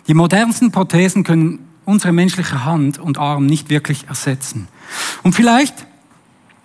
Die 0.09 0.15
modernsten 0.15 0.71
Prothesen 0.71 1.25
können 1.25 1.61
unsere 1.85 2.13
menschliche 2.13 2.65
Hand 2.65 2.99
und 2.99 3.19
Arm 3.19 3.47
nicht 3.47 3.71
wirklich 3.71 4.07
ersetzen. 4.09 4.69
Und 5.23 5.35
vielleicht 5.35 5.87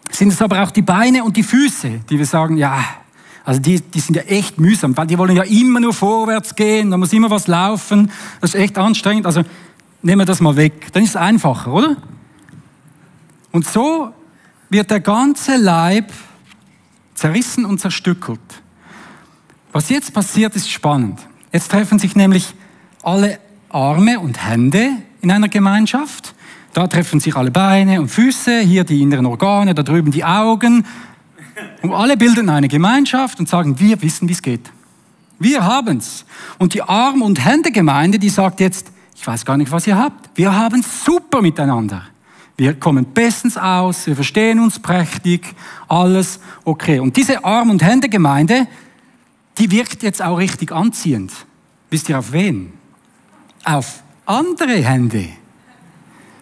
sind 0.10 0.30
es 0.30 0.42
aber 0.42 0.64
auch 0.64 0.72
die 0.72 0.82
Beine 0.82 1.24
und 1.24 1.38
die 1.38 1.44
Füße, 1.44 2.02
die 2.10 2.18
wir 2.18 2.26
sagen, 2.26 2.58
ja, 2.58 2.84
also 3.44 3.60
die, 3.60 3.82
die 3.82 4.00
sind 4.00 4.16
ja 4.16 4.24
echt 4.24 4.60
mühsam, 4.60 4.96
weil 4.96 5.08
die 5.08 5.18
wollen 5.18 5.36
ja 5.36 5.44
immer 5.44 5.80
nur 5.80 5.94
vorwärts 5.94 6.56
gehen, 6.56 6.92
da 6.92 6.98
muss 6.98 7.14
immer 7.14 7.30
was 7.30 7.48
laufen, 7.48 8.12
das 8.40 8.54
ist 8.54 8.60
echt 8.60 8.78
anstrengend. 8.78 9.26
Also 9.26 9.44
nehmen 10.02 10.22
wir 10.22 10.26
das 10.26 10.42
mal 10.42 10.56
weg, 10.56 10.92
dann 10.94 11.04
ist 11.04 11.12
es 11.12 11.16
einfacher, 11.16 11.72
oder? 11.72 11.98
Und 13.52 13.66
so 13.66 14.14
wird 14.70 14.92
der 14.92 15.00
ganze 15.00 15.58
Leib 15.58 16.12
zerrissen 17.14 17.66
und 17.66 17.80
zerstückelt. 17.80 18.40
Was 19.72 19.90
jetzt 19.90 20.14
passiert, 20.14 20.56
ist 20.56 20.70
spannend. 20.70 21.20
Jetzt 21.54 21.72
treffen 21.72 22.00
sich 22.00 22.16
nämlich 22.16 22.54
alle 23.04 23.40
Arme 23.70 24.20
und 24.20 24.46
Hände 24.46 24.90
in 25.22 25.32
einer 25.32 25.50
Gemeinschaft. 25.50 26.34
Da 26.74 26.88
treffen 26.88 27.20
sich 27.20 27.36
alle 27.36 27.52
Beine 27.52 28.00
und 28.00 28.10
Füße, 28.10 28.60
hier 28.60 28.84
die 28.84 29.02
inneren 29.02 29.26
Organe, 29.26 29.74
da 29.74 29.84
drüben 29.84 30.12
die 30.12 30.24
Augen. 30.24 30.86
Und 31.82 31.94
alle 31.94 32.18
bilden 32.18 32.50
eine 32.50 32.68
Gemeinschaft 32.68 33.40
und 33.40 33.50
sagen, 33.50 33.80
wir 33.80 34.02
wissen, 34.02 34.28
wie 34.30 34.34
es 34.34 34.42
geht. 34.42 34.72
Wir 35.40 35.64
haben's. 35.64 36.26
Und 36.60 36.74
die 36.74 36.84
Arm- 36.84 37.22
und 37.22 37.44
Händegemeinde, 37.44 38.20
die 38.20 38.30
sagt 38.30 38.60
jetzt, 38.60 38.92
ich 39.16 39.26
weiß 39.26 39.46
gar 39.46 39.58
nicht, 39.58 39.72
was 39.72 39.88
ihr 39.88 39.98
habt. 39.98 40.30
Wir 40.36 40.56
haben 40.56 40.84
super 40.84 41.42
miteinander. 41.42 42.04
Wir 42.62 42.76
kommen 42.76 43.08
bestens 43.12 43.58
aus, 43.58 44.06
wir 44.06 44.14
verstehen 44.14 44.60
uns 44.60 44.78
prächtig, 44.78 45.56
alles 45.88 46.40
okay. 46.64 47.00
Und 47.00 47.18
diese 47.18 47.44
Arm- 47.44 47.72
und 47.72 47.82
Händegemeinde, 47.82 48.68
die 49.58 49.72
wirkt 49.72 50.04
jetzt 50.04 50.22
auch 50.22 50.38
richtig 50.38 50.72
anziehend. 50.72 51.32
Wisst 51.90 52.08
ihr 52.08 52.20
auf 52.20 52.34
wen? 52.34 52.72
Auf 53.64 54.04
andere 54.28 54.74
Hände 54.74 55.30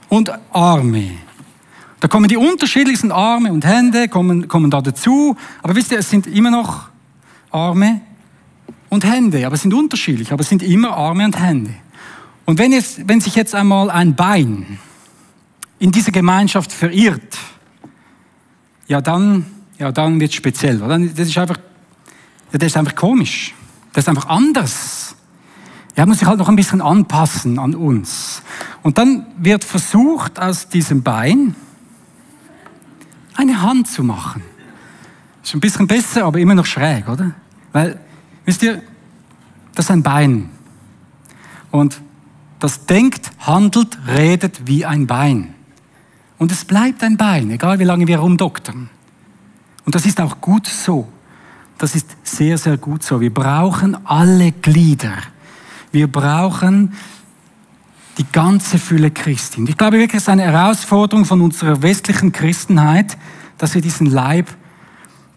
und 0.09 0.29
Arme. 0.51 1.11
Da 2.01 2.09
kommen 2.09 2.27
die 2.27 2.35
unterschiedlichsten 2.35 3.13
Arme 3.13 3.53
und 3.53 3.65
Hände, 3.65 4.09
kommen, 4.09 4.49
kommen 4.49 4.69
da 4.69 4.81
dazu. 4.81 5.37
Aber 5.63 5.73
wisst 5.73 5.93
ihr, 5.93 5.99
es 5.99 6.09
sind 6.09 6.27
immer 6.27 6.51
noch 6.51 6.89
Arme 7.49 8.01
und 8.89 9.05
Hände, 9.05 9.45
aber 9.45 9.55
es 9.55 9.61
sind 9.61 9.73
unterschiedlich, 9.73 10.33
aber 10.33 10.41
es 10.41 10.49
sind 10.49 10.63
immer 10.63 10.97
Arme 10.97 11.23
und 11.23 11.39
Hände. 11.39 11.75
Und 12.43 12.59
wenn, 12.59 12.73
jetzt, 12.73 13.07
wenn 13.07 13.21
sich 13.21 13.35
jetzt 13.35 13.55
einmal 13.55 13.89
ein 13.89 14.15
Bein 14.15 14.79
in 15.79 15.91
diese 15.91 16.11
Gemeinschaft 16.11 16.71
verirrt, 16.71 17.37
ja 18.87 19.01
dann, 19.01 19.45
ja 19.77 19.91
dann 19.91 20.19
wird 20.19 20.31
es 20.31 20.35
speziell. 20.35 20.77
Das 20.77 21.27
ist 21.27 21.37
einfach, 21.37 21.57
das 22.51 22.63
ist 22.63 22.77
einfach 22.77 22.95
komisch. 22.95 23.53
Das 23.93 24.03
ist 24.03 24.09
einfach 24.09 24.27
anders. 24.27 25.15
Er 25.95 26.05
muss 26.05 26.19
sich 26.19 26.27
halt 26.27 26.39
noch 26.39 26.49
ein 26.49 26.55
bisschen 26.55 26.81
anpassen 26.81 27.59
an 27.59 27.75
uns. 27.75 28.41
Und 28.83 28.97
dann 28.97 29.25
wird 29.37 29.63
versucht, 29.63 30.39
aus 30.39 30.69
diesem 30.69 31.03
Bein 31.03 31.55
eine 33.35 33.61
Hand 33.61 33.87
zu 33.87 34.03
machen. 34.03 34.43
Ist 35.43 35.53
ein 35.53 35.59
bisschen 35.59 35.87
besser, 35.87 36.25
aber 36.25 36.39
immer 36.39 36.55
noch 36.55 36.65
schräg, 36.65 37.07
oder? 37.07 37.31
Weil, 37.71 37.99
wisst 38.45 38.63
ihr, 38.63 38.81
das 39.75 39.85
ist 39.85 39.91
ein 39.91 40.03
Bein. 40.03 40.49
Und 41.71 42.01
das 42.59 42.85
denkt, 42.85 43.31
handelt, 43.39 43.97
redet 44.07 44.67
wie 44.67 44.85
ein 44.85 45.07
Bein. 45.07 45.55
Und 46.39 46.51
es 46.51 46.65
bleibt 46.65 47.03
ein 47.03 47.17
Bein, 47.17 47.51
egal 47.51 47.77
wie 47.77 47.83
lange 47.83 48.07
wir 48.07 48.19
rumdoktern. 48.19 48.89
Und 49.85 49.95
das 49.95 50.05
ist 50.05 50.19
auch 50.19 50.41
gut 50.41 50.65
so. 50.65 51.07
Das 51.77 51.95
ist 51.95 52.07
sehr, 52.23 52.57
sehr 52.57 52.77
gut 52.77 53.03
so. 53.03 53.21
Wir 53.21 53.33
brauchen 53.33 53.95
alle 54.05 54.51
Glieder. 54.51 55.17
Wir 55.91 56.11
brauchen 56.11 56.93
die 58.17 58.25
ganze 58.31 58.77
Fülle 58.77 59.11
Christi. 59.11 59.59
Und 59.59 59.69
ich 59.69 59.77
glaube 59.77 59.97
wirklich, 59.97 60.17
es 60.17 60.23
ist 60.23 60.29
eine 60.29 60.43
Herausforderung 60.43 61.25
von 61.25 61.41
unserer 61.41 61.81
westlichen 61.81 62.31
Christenheit, 62.31 63.17
dass 63.57 63.75
wir 63.75 63.81
diesen 63.81 64.07
Leib 64.07 64.49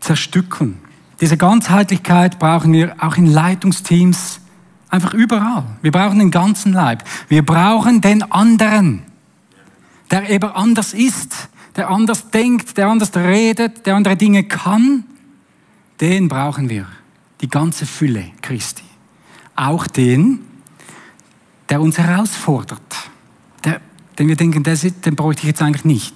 zerstückeln. 0.00 0.78
Diese 1.20 1.36
Ganzheitlichkeit 1.36 2.38
brauchen 2.38 2.72
wir 2.72 2.96
auch 2.98 3.16
in 3.16 3.26
Leitungsteams, 3.26 4.40
einfach 4.88 5.14
überall. 5.14 5.64
Wir 5.80 5.92
brauchen 5.92 6.18
den 6.18 6.30
ganzen 6.30 6.72
Leib. 6.72 7.04
Wir 7.28 7.44
brauchen 7.44 8.00
den 8.00 8.30
anderen, 8.30 9.02
der 10.12 10.28
eben 10.28 10.50
anders 10.52 10.92
ist, 10.92 11.48
der 11.74 11.88
anders 11.88 12.30
denkt, 12.30 12.76
der 12.76 12.88
anders 12.88 13.16
redet, 13.16 13.86
der 13.86 13.96
andere 13.96 14.16
Dinge 14.16 14.44
kann. 14.44 15.04
Den 16.00 16.28
brauchen 16.28 16.68
wir. 16.68 16.86
Die 17.40 17.48
ganze 17.48 17.86
Fülle 17.86 18.26
Christi. 18.42 18.84
Auch 19.56 19.86
den, 19.86 20.40
der 21.70 21.80
uns 21.80 21.98
herausfordert. 21.98 22.80
Der, 23.64 23.80
den 24.18 24.28
wir 24.28 24.36
denken, 24.36 24.62
den 24.62 25.16
bräuchte 25.16 25.42
ich 25.42 25.48
jetzt 25.48 25.62
eigentlich 25.62 25.84
nicht. 25.84 26.14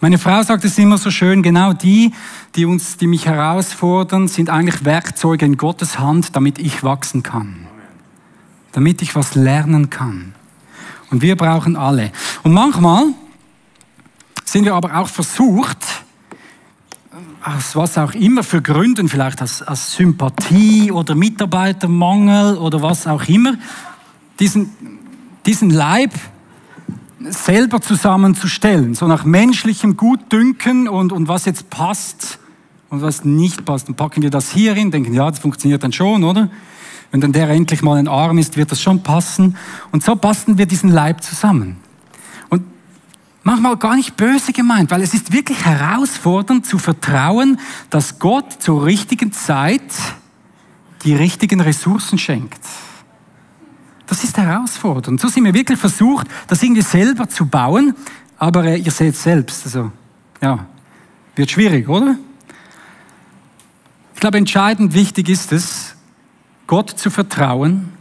Meine 0.00 0.18
Frau 0.18 0.42
sagt 0.42 0.64
es 0.64 0.78
immer 0.78 0.98
so 0.98 1.10
schön, 1.10 1.42
genau 1.42 1.72
die, 1.72 2.12
die 2.54 2.64
uns, 2.64 2.96
die 2.96 3.06
mich 3.06 3.26
herausfordern, 3.26 4.28
sind 4.28 4.50
eigentlich 4.50 4.84
Werkzeuge 4.84 5.44
in 5.44 5.56
Gottes 5.56 5.98
Hand, 5.98 6.36
damit 6.36 6.58
ich 6.58 6.82
wachsen 6.84 7.22
kann. 7.22 7.66
Damit 8.72 9.02
ich 9.02 9.14
was 9.14 9.34
lernen 9.34 9.90
kann. 9.90 10.33
Und 11.14 11.22
wir 11.22 11.36
brauchen 11.36 11.76
alle. 11.76 12.10
Und 12.42 12.52
manchmal 12.54 13.04
sind 14.44 14.64
wir 14.64 14.74
aber 14.74 14.98
auch 14.98 15.06
versucht, 15.06 15.78
aus 17.40 17.76
was 17.76 17.96
auch 17.98 18.14
immer 18.14 18.42
für 18.42 18.60
Gründen, 18.60 19.08
vielleicht 19.08 19.40
aus, 19.40 19.62
aus 19.62 19.92
Sympathie 19.92 20.90
oder 20.90 21.14
Mitarbeitermangel 21.14 22.56
oder 22.56 22.82
was 22.82 23.06
auch 23.06 23.28
immer, 23.28 23.54
diesen, 24.40 24.72
diesen 25.46 25.70
Leib 25.70 26.10
selber 27.20 27.80
zusammenzustellen, 27.80 28.96
so 28.96 29.06
nach 29.06 29.24
menschlichem 29.24 29.96
Gutdünken 29.96 30.88
und, 30.88 31.12
und 31.12 31.28
was 31.28 31.44
jetzt 31.44 31.70
passt 31.70 32.40
und 32.90 33.02
was 33.02 33.24
nicht 33.24 33.64
passt. 33.64 33.86
Dann 33.86 33.94
packen 33.94 34.20
wir 34.20 34.30
das 34.30 34.50
hier 34.50 34.74
hin, 34.74 34.90
denken, 34.90 35.14
ja, 35.14 35.30
das 35.30 35.38
funktioniert 35.38 35.84
dann 35.84 35.92
schon, 35.92 36.24
oder? 36.24 36.50
Wenn 37.14 37.20
dann 37.20 37.32
der 37.32 37.48
endlich 37.48 37.80
mal 37.80 37.96
ein 37.96 38.08
Arm 38.08 38.38
ist, 38.38 38.56
wird 38.56 38.72
das 38.72 38.82
schon 38.82 39.04
passen. 39.04 39.56
Und 39.92 40.02
so 40.02 40.16
basteln 40.16 40.58
wir 40.58 40.66
diesen 40.66 40.90
Leib 40.90 41.22
zusammen. 41.22 41.76
Und 42.48 42.64
manchmal 43.44 43.76
gar 43.76 43.94
nicht 43.94 44.16
böse 44.16 44.52
gemeint, 44.52 44.90
weil 44.90 45.00
es 45.00 45.14
ist 45.14 45.32
wirklich 45.32 45.64
herausfordernd 45.64 46.66
zu 46.66 46.76
vertrauen, 46.76 47.60
dass 47.88 48.18
Gott 48.18 48.60
zur 48.60 48.84
richtigen 48.84 49.30
Zeit 49.30 49.84
die 51.04 51.14
richtigen 51.14 51.60
Ressourcen 51.60 52.18
schenkt. 52.18 52.58
Das 54.08 54.24
ist 54.24 54.36
herausfordernd. 54.36 55.20
So 55.20 55.28
sind 55.28 55.44
wir 55.44 55.54
wirklich 55.54 55.78
versucht, 55.78 56.26
das 56.48 56.64
irgendwie 56.64 56.82
selber 56.82 57.28
zu 57.28 57.46
bauen, 57.46 57.94
aber 58.38 58.64
äh, 58.64 58.78
ihr 58.78 58.90
seht 58.90 59.14
selbst, 59.14 59.64
also 59.66 59.92
ja, 60.42 60.66
wird 61.36 61.48
schwierig, 61.48 61.88
oder? 61.88 62.16
Ich 64.14 64.20
glaube, 64.20 64.38
entscheidend 64.38 64.94
wichtig 64.94 65.28
ist 65.28 65.52
es, 65.52 65.93
Gott 66.66 66.90
zu 66.90 67.10
vertrauen, 67.10 67.92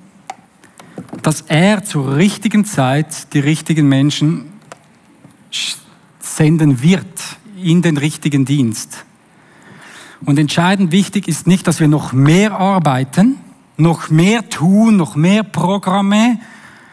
dass 1.22 1.42
er 1.42 1.84
zur 1.84 2.16
richtigen 2.16 2.66
Zeit 2.66 3.34
die 3.34 3.40
richtigen 3.40 3.88
Menschen 3.88 4.46
senden 6.20 6.82
wird 6.82 7.08
in 7.62 7.82
den 7.82 7.98
richtigen 7.98 8.46
Dienst. 8.46 9.06
Und 10.26 10.40
entscheidend 10.40 10.92
wichtig 10.92 11.28
ist 11.28 11.48
nicht, 11.48 11.68
dass 11.68 11.80
wir 11.80 11.88
noch 11.88 12.14
mehr 12.14 12.58
arbeiten, 12.58 13.38
noch 13.78 14.10
mehr 14.10 14.50
tun, 14.50 14.96
noch 14.96 15.16
mehr 15.16 15.44
Programme, 15.44 16.40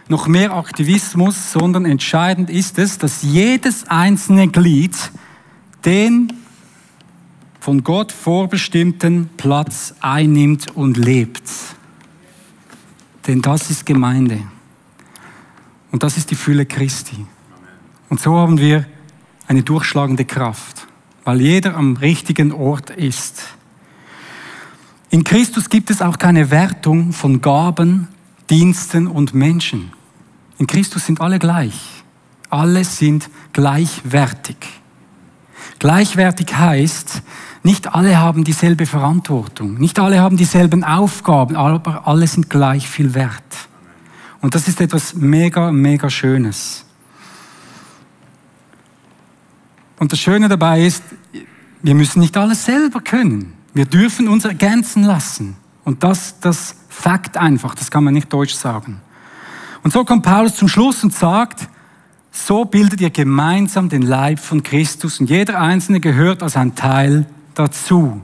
noch 0.09 0.27
mehr 0.27 0.53
Aktivismus, 0.55 1.53
sondern 1.53 1.85
entscheidend 1.85 2.51
ist 2.51 2.79
es, 2.79 2.99
dass 2.99 3.23
jedes 3.23 3.87
einzelne 3.89 4.49
Glied 4.49 4.97
den 5.85 6.33
von 7.61 7.85
Gott 7.85 8.11
vorbestimmten 8.11 9.29
Platz 9.37 9.95
einnimmt 10.01 10.75
und 10.75 10.97
lebt. 10.97 11.43
Denn 13.27 13.43
das 13.43 13.71
ist 13.71 13.85
Gemeinde. 13.85 14.41
Und 15.93 16.03
das 16.03 16.17
ist 16.17 16.31
die 16.31 16.37
Fülle 16.37 16.65
Christi. 16.65 17.27
Und 18.09 18.19
so 18.19 18.35
haben 18.37 18.59
wir 18.59 18.87
eine 19.47 19.63
durchschlagende 19.63 20.25
Kraft, 20.25 20.87
weil 21.25 21.41
jeder 21.41 21.77
am 21.77 21.97
richtigen 21.97 22.51
Ort 22.53 22.91
ist. 22.91 23.43
In 25.11 25.23
Christus 25.25 25.69
gibt 25.69 25.91
es 25.91 26.01
auch 26.01 26.19
keine 26.19 26.51
Wertung 26.51 27.13
von 27.13 27.41
Gaben, 27.41 28.09
Diensten 28.49 29.07
und 29.07 29.35
Menschen. 29.35 29.93
In 30.59 30.67
Christus 30.67 31.07
sind 31.07 31.21
alle 31.21 31.39
gleich. 31.39 32.05
Alle 32.49 32.85
sind 32.85 33.29
gleichwertig. 33.53 34.80
Gleichwertig 35.81 36.55
heißt, 36.55 37.23
nicht 37.63 37.95
alle 37.95 38.19
haben 38.19 38.45
dieselbe 38.45 38.85
Verantwortung, 38.85 39.79
nicht 39.79 39.99
alle 39.99 40.21
haben 40.21 40.37
dieselben 40.37 40.85
Aufgaben, 40.85 41.57
aber 41.57 42.07
alle 42.07 42.27
sind 42.27 42.51
gleich 42.51 42.89
viel 42.89 43.15
wert. 43.15 43.43
Und 44.43 44.55
das 44.55 44.69
ist 44.69 44.81
etwas 44.81 45.15
mega, 45.15 45.73
mega 45.73 46.11
Schönes. 46.11 46.85
Und 49.99 50.13
das 50.13 50.21
Schöne 50.21 50.49
dabei 50.49 50.85
ist, 50.85 51.03
wir 51.83 51.95
müssen 51.95 52.21
nicht 52.21 52.37
alles 52.37 52.67
selber 52.67 53.01
können. 53.01 53.55
Wir 53.73 53.87
dürfen 53.87 54.29
uns 54.29 54.45
ergänzen 54.45 55.03
lassen. 55.03 55.57
Und 55.85 56.05
das, 56.05 56.41
das 56.41 56.77
Fakt 56.91 57.39
einfach, 57.39 57.75
das 57.75 57.91
kann 57.91 58.05
man 58.05 58.13
nicht 58.13 58.31
deutsch 58.31 58.55
sagen. 58.55 59.01
Und 59.83 59.95
so 59.95 60.05
kommt 60.05 60.25
Paulus 60.25 60.57
zum 60.57 60.69
Schluss 60.69 61.03
und 61.03 61.15
sagt, 61.15 61.69
so 62.33 62.65
bildet 62.65 63.01
ihr 63.01 63.11
gemeinsam 63.11 63.89
den 63.89 64.03
Leib 64.03 64.39
von 64.39 64.63
Christus 64.63 65.21
und 65.21 65.29
jeder 65.29 65.61
Einzelne 65.61 66.01
gehört 66.01 66.43
als 66.43 66.57
ein 66.57 66.75
Teil 66.75 67.27
dazu. 67.55 68.21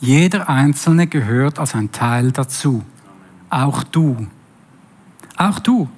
Jeder 0.00 0.48
Einzelne 0.48 1.06
gehört 1.06 1.58
als 1.58 1.74
ein 1.74 1.92
Teil 1.92 2.32
dazu. 2.32 2.82
Auch 3.50 3.84
du. 3.84 4.26
Auch 5.36 5.58
du. 5.58 5.88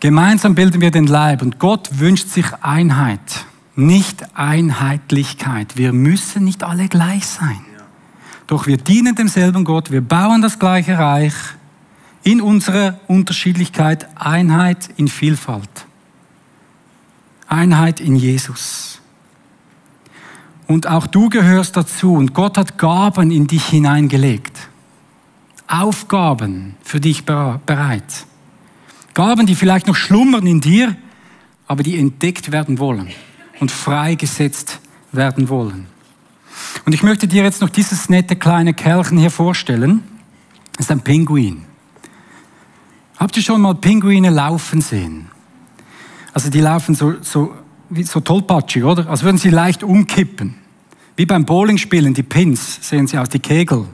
Gemeinsam 0.00 0.54
bilden 0.54 0.80
wir 0.80 0.90
den 0.90 1.06
Leib 1.06 1.40
und 1.42 1.58
Gott 1.58 1.98
wünscht 1.98 2.28
sich 2.28 2.46
Einheit, 2.60 3.46
nicht 3.74 4.36
Einheitlichkeit. 4.36 5.76
Wir 5.76 5.92
müssen 5.92 6.44
nicht 6.44 6.62
alle 6.62 6.88
gleich 6.88 7.26
sein. 7.26 7.60
Doch 8.46 8.66
wir 8.66 8.76
dienen 8.76 9.14
demselben 9.14 9.64
Gott, 9.64 9.90
wir 9.90 10.02
bauen 10.02 10.42
das 10.42 10.58
gleiche 10.58 10.98
Reich 10.98 11.32
in 12.24 12.40
unserer 12.40 12.98
Unterschiedlichkeit, 13.06 14.08
Einheit 14.16 14.88
in 14.96 15.08
Vielfalt. 15.08 15.86
Einheit 17.46 18.00
in 18.00 18.16
Jesus. 18.16 19.00
Und 20.66 20.86
auch 20.86 21.06
du 21.06 21.28
gehörst 21.28 21.76
dazu 21.76 22.14
und 22.14 22.32
Gott 22.32 22.56
hat 22.56 22.78
Gaben 22.78 23.30
in 23.30 23.46
dich 23.46 23.66
hineingelegt. 23.66 24.68
Aufgaben 25.68 26.74
für 26.82 27.00
dich 27.00 27.24
bereit. 27.24 28.26
Gaben, 29.12 29.46
die 29.46 29.54
vielleicht 29.54 29.86
noch 29.86 29.96
schlummern 29.96 30.46
in 30.46 30.60
dir, 30.60 30.96
aber 31.66 31.82
die 31.82 31.98
entdeckt 31.98 32.50
werden 32.50 32.78
wollen 32.78 33.10
und 33.60 33.70
freigesetzt 33.70 34.80
werden 35.12 35.50
wollen. 35.50 35.86
Und 36.86 36.94
ich 36.94 37.02
möchte 37.02 37.28
dir 37.28 37.44
jetzt 37.44 37.60
noch 37.60 37.70
dieses 37.70 38.08
nette 38.08 38.36
kleine 38.36 38.72
Kerlchen 38.72 39.18
hier 39.18 39.30
vorstellen. 39.30 40.02
Das 40.72 40.86
ist 40.86 40.90
ein 40.90 41.00
Pinguin. 41.00 41.64
Habt 43.16 43.36
ihr 43.36 43.42
schon 43.42 43.60
mal 43.60 43.74
Pinguine 43.74 44.30
laufen 44.30 44.80
sehen? 44.80 45.26
Also 46.32 46.50
die 46.50 46.60
laufen 46.60 46.94
so, 46.94 47.14
so, 47.20 47.54
wie 47.90 48.02
so 48.02 48.20
tollpatschig, 48.20 48.84
oder? 48.84 49.08
Als 49.08 49.22
würden 49.22 49.38
sie 49.38 49.50
leicht 49.50 49.84
umkippen. 49.84 50.54
Wie 51.16 51.26
beim 51.26 51.44
Bowlingspielen, 51.44 52.12
die 52.12 52.24
Pins 52.24 52.80
sehen 52.88 53.06
sie 53.06 53.18
aus, 53.18 53.28
die 53.28 53.38
Kegel. 53.38 53.86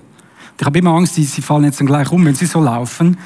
Ich 0.59 0.66
habe 0.66 0.78
immer 0.78 0.90
Angst, 0.90 1.14
sie 1.14 1.42
fallen 1.42 1.64
jetzt 1.64 1.80
dann 1.80 1.87
gleich 1.87 2.11
um, 2.11 2.24
wenn 2.24 2.35
sie 2.35 2.46
so 2.46 2.62
laufen. 2.62 3.18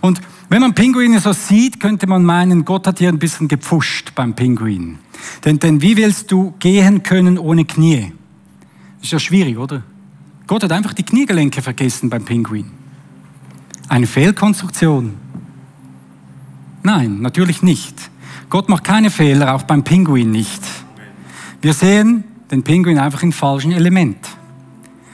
Und 0.00 0.20
wenn 0.48 0.60
man 0.60 0.74
Pinguine 0.74 1.20
so 1.20 1.32
sieht, 1.32 1.78
könnte 1.78 2.06
man 2.06 2.24
meinen, 2.24 2.64
Gott 2.64 2.86
hat 2.86 2.98
hier 2.98 3.08
ein 3.08 3.18
bisschen 3.18 3.46
gepfuscht 3.46 4.12
beim 4.14 4.34
Pinguin. 4.34 4.98
Denn, 5.44 5.58
denn 5.58 5.82
wie 5.82 5.96
willst 5.96 6.32
du 6.32 6.54
gehen 6.58 7.02
können 7.02 7.38
ohne 7.38 7.64
Knie? 7.64 8.12
Das 8.96 9.06
ist 9.06 9.12
ja 9.12 9.18
schwierig, 9.18 9.56
oder? 9.56 9.82
Gott 10.46 10.64
hat 10.64 10.72
einfach 10.72 10.92
die 10.92 11.04
Kniegelenke 11.04 11.62
vergessen 11.62 12.10
beim 12.10 12.24
Pinguin. 12.24 12.70
Eine 13.88 14.08
Fehlkonstruktion. 14.08 15.14
Nein, 16.82 17.20
natürlich 17.20 17.62
nicht. 17.62 17.94
Gott 18.48 18.68
macht 18.68 18.84
keine 18.84 19.10
Fehler, 19.10 19.54
auch 19.54 19.62
beim 19.62 19.84
Pinguin 19.84 20.30
nicht. 20.30 20.62
Wir 21.60 21.74
sehen 21.74 22.24
den 22.50 22.62
Pinguin 22.62 22.98
einfach 22.98 23.22
im 23.22 23.32
falschen 23.32 23.72
Element. 23.72 24.18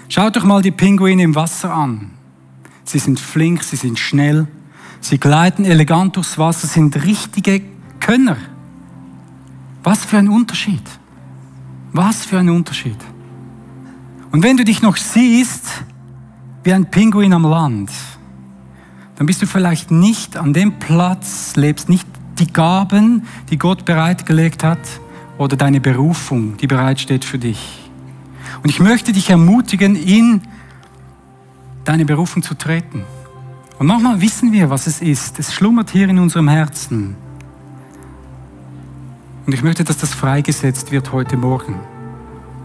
Schaut 0.08 0.36
euch 0.36 0.44
mal 0.44 0.62
die 0.62 0.70
Pinguine 0.70 1.22
im 1.22 1.34
Wasser 1.34 1.72
an. 1.72 2.12
Sie 2.84 2.98
sind 2.98 3.18
flink, 3.18 3.64
sie 3.64 3.76
sind 3.76 3.98
schnell, 3.98 4.46
Sie 5.00 5.18
gleiten 5.18 5.64
elegant 5.64 6.16
durchs 6.16 6.36
Wasser, 6.36 6.66
sind 6.66 7.04
richtige 7.04 7.62
Könner. 8.00 8.36
Was 9.84 10.04
für 10.04 10.18
ein 10.18 10.28
Unterschied. 10.28 10.82
Was 11.92 12.24
für 12.24 12.38
ein 12.38 12.50
Unterschied. 12.50 12.96
Und 14.32 14.42
wenn 14.42 14.56
du 14.56 14.64
dich 14.64 14.82
noch 14.82 14.96
siehst 14.96 15.84
wie 16.64 16.72
ein 16.72 16.90
Pinguin 16.90 17.32
am 17.32 17.44
Land, 17.44 17.92
dann 19.16 19.26
bist 19.26 19.42
du 19.42 19.46
vielleicht 19.46 19.90
nicht 19.90 20.36
an 20.36 20.52
dem 20.52 20.78
Platz, 20.78 21.56
lebst 21.56 21.88
nicht 21.88 22.06
die 22.38 22.52
Gaben, 22.52 23.26
die 23.50 23.58
Gott 23.58 23.84
bereitgelegt 23.84 24.62
hat, 24.62 24.78
oder 25.38 25.56
deine 25.56 25.80
Berufung, 25.80 26.56
die 26.56 26.66
bereitsteht 26.66 27.24
für 27.24 27.38
dich. 27.38 27.90
Und 28.62 28.70
ich 28.70 28.80
möchte 28.80 29.12
dich 29.12 29.30
ermutigen, 29.30 29.96
in 29.96 30.42
deine 31.84 32.04
Berufung 32.04 32.42
zu 32.42 32.54
treten. 32.54 33.04
Und 33.78 33.86
manchmal 33.86 34.20
wissen 34.20 34.52
wir, 34.52 34.70
was 34.70 34.86
es 34.86 35.02
ist. 35.02 35.38
Es 35.38 35.54
schlummert 35.54 35.90
hier 35.90 36.08
in 36.08 36.18
unserem 36.18 36.48
Herzen. 36.48 37.16
Und 39.46 39.52
ich 39.52 39.62
möchte, 39.62 39.84
dass 39.84 39.98
das 39.98 40.14
freigesetzt 40.14 40.90
wird 40.90 41.12
heute 41.12 41.36
Morgen. 41.36 41.78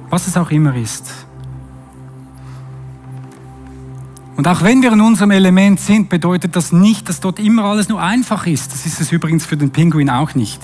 Was 0.10 0.28
es 0.28 0.38
auch 0.38 0.50
immer 0.50 0.76
ist. 0.76 1.28
Und 4.42 4.48
auch 4.48 4.64
wenn 4.64 4.82
wir 4.82 4.92
in 4.92 5.02
unserem 5.02 5.30
Element 5.30 5.80
sind, 5.80 6.10
bedeutet 6.10 6.56
das 6.56 6.72
nicht, 6.72 7.08
dass 7.08 7.20
dort 7.20 7.38
immer 7.40 7.66
alles 7.66 7.90
nur 7.90 8.02
einfach 8.02 8.48
ist. 8.48 8.74
Das 8.74 8.88
ist 8.88 9.00
es 9.00 9.12
übrigens 9.12 9.46
für 9.46 9.56
den 9.56 9.70
Pinguin 9.70 10.10
auch 10.10 10.34
nicht. 10.34 10.60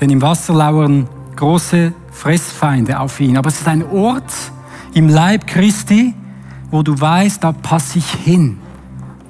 Denn 0.00 0.10
im 0.10 0.22
Wasser 0.22 0.54
lauern 0.54 1.08
große 1.34 1.92
Fressfeinde 2.12 3.00
auf 3.00 3.18
ihn. 3.18 3.36
Aber 3.36 3.48
es 3.48 3.60
ist 3.60 3.66
ein 3.66 3.82
Ort 3.82 4.32
im 4.94 5.08
Leib 5.08 5.48
Christi, 5.48 6.14
wo 6.70 6.84
du 6.84 7.00
weißt, 7.00 7.42
da 7.42 7.50
passe 7.50 7.98
ich 7.98 8.08
hin. 8.08 8.58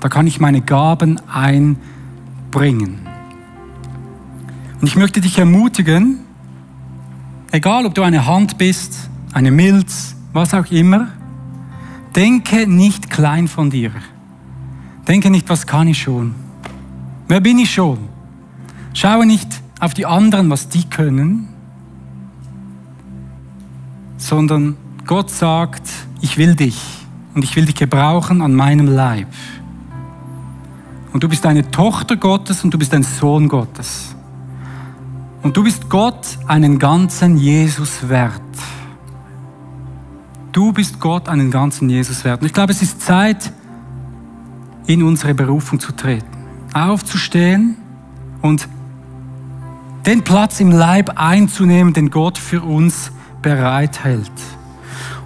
Da 0.01 0.11
kann 0.11 0.27
ich 0.27 0.41
meine 0.41 0.61
Gaben 0.61 1.19
einbringen. 1.33 2.99
Und 4.79 4.87
ich 4.87 4.97
möchte 4.97 5.23
dich 5.23 5.39
ermutigen, 5.39 6.19
egal 7.51 7.87
ob 7.87 7.95
du 7.95 8.03
eine 8.03 8.27
Hand 8.27 8.59
bist, 8.59 9.09
eine 9.33 9.51
Milz, 9.51 10.17
was 10.35 10.53
auch 10.53 10.71
immer, 10.71 11.09
denke 12.17 12.67
nicht 12.67 13.11
klein 13.11 13.47
von 13.47 13.71
dir. 13.71 13.93
Denke 15.07 15.31
nicht, 15.31 15.49
was 15.49 15.67
kann 15.67 15.87
ich 15.87 16.03
schon? 16.03 16.35
Wer 17.29 17.41
bin 17.41 17.59
ich 17.59 17.73
schon? 17.73 17.99
Schaue 18.95 19.27
nicht 19.27 19.49
auf 19.79 19.95
die 19.95 20.07
anderen, 20.07 20.51
was 20.51 20.69
die 20.69 20.89
können, 20.89 21.49
sondern 24.17 24.77
Gott 25.07 25.31
sagt, 25.31 25.89
ich 26.21 26.39
will 26.39 26.57
dich 26.57 26.81
und 27.35 27.45
ich 27.45 27.55
will 27.55 27.67
dich 27.67 27.75
gebrauchen 27.75 28.41
an 28.41 28.55
meinem 28.55 28.89
Leib. 28.89 29.29
Und 31.13 31.23
du 31.23 31.29
bist 31.29 31.47
eine 31.47 31.71
Tochter 31.71 32.17
Gottes 32.17 32.65
und 32.65 32.73
du 32.73 32.79
bist 32.79 32.93
ein 32.95 33.03
Sohn 33.03 33.49
Gottes. 33.49 34.15
Und 35.43 35.57
du 35.57 35.63
bist 35.63 35.89
Gott 35.89 36.39
einen 36.47 36.79
ganzen 36.79 37.37
Jesus 37.37 38.09
wert. 38.09 38.41
Du 40.57 40.73
bist 40.73 41.01
Gott 41.01 41.29
einen 41.29 41.51
ganzen 41.51 41.90
Jesus 41.90 42.25
wert. 42.25 42.40
Und 42.40 42.47
ich 42.47 42.55
glaube, 42.55 42.73
es 42.73 42.81
ist 42.81 43.03
Zeit, 43.03 43.53
in 44.87 45.03
unsere 45.03 45.35
Berufung 45.35 45.79
zu 45.79 45.92
treten. 45.92 46.25
Aufzustehen 46.73 47.77
und 48.40 48.66
den 50.07 50.23
Platz 50.23 50.59
im 50.61 50.71
Leib 50.73 51.12
einzunehmen, 51.16 51.92
den 51.92 52.09
Gott 52.09 52.38
für 52.38 52.62
uns 52.62 53.12
bereithält. 53.42 54.33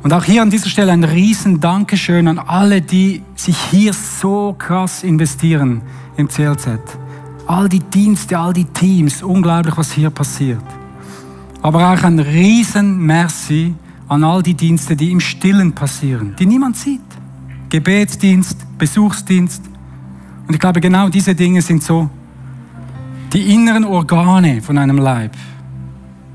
Und 0.03 0.13
auch 0.13 0.25
hier 0.25 0.43
an 0.43 0.51
dieser 0.51 0.69
Stelle 0.69 0.91
ein 0.91 1.05
riesen 1.05 1.61
Dankeschön 1.61 2.27
an 2.27 2.41
alle, 2.41 2.83
die 2.83 3.23
sich 3.37 3.57
hier 3.57 3.93
so 3.93 4.57
krass 4.59 5.05
investieren 5.05 5.83
im 6.17 6.27
CLZ. 6.27 6.81
All 7.47 7.69
die 7.69 7.79
Dienste, 7.79 8.37
all 8.37 8.53
die 8.53 8.65
Teams, 8.65 9.23
unglaublich, 9.23 9.77
was 9.77 9.93
hier 9.93 10.11
passiert. 10.11 10.65
Aber 11.63 11.93
auch 11.93 12.03
ein 12.03 12.19
riesen 12.19 12.99
Merci 13.07 13.77
an 14.11 14.25
all 14.25 14.43
die 14.43 14.55
Dienste, 14.55 14.97
die 14.97 15.13
im 15.13 15.21
Stillen 15.21 15.73
passieren, 15.73 16.35
die 16.37 16.45
niemand 16.45 16.77
sieht. 16.77 17.01
Gebetsdienst, 17.69 18.67
Besuchsdienst. 18.77 19.63
Und 20.49 20.53
ich 20.53 20.59
glaube, 20.59 20.81
genau 20.81 21.09
diese 21.09 21.37
Dinge 21.37 21.63
sind 21.63 21.85
so 21.85 22.11
die 23.33 23.55
inneren 23.55 23.85
Organe 23.85 24.63
von 24.63 24.77
einem 24.79 24.99
Leib. 24.99 25.37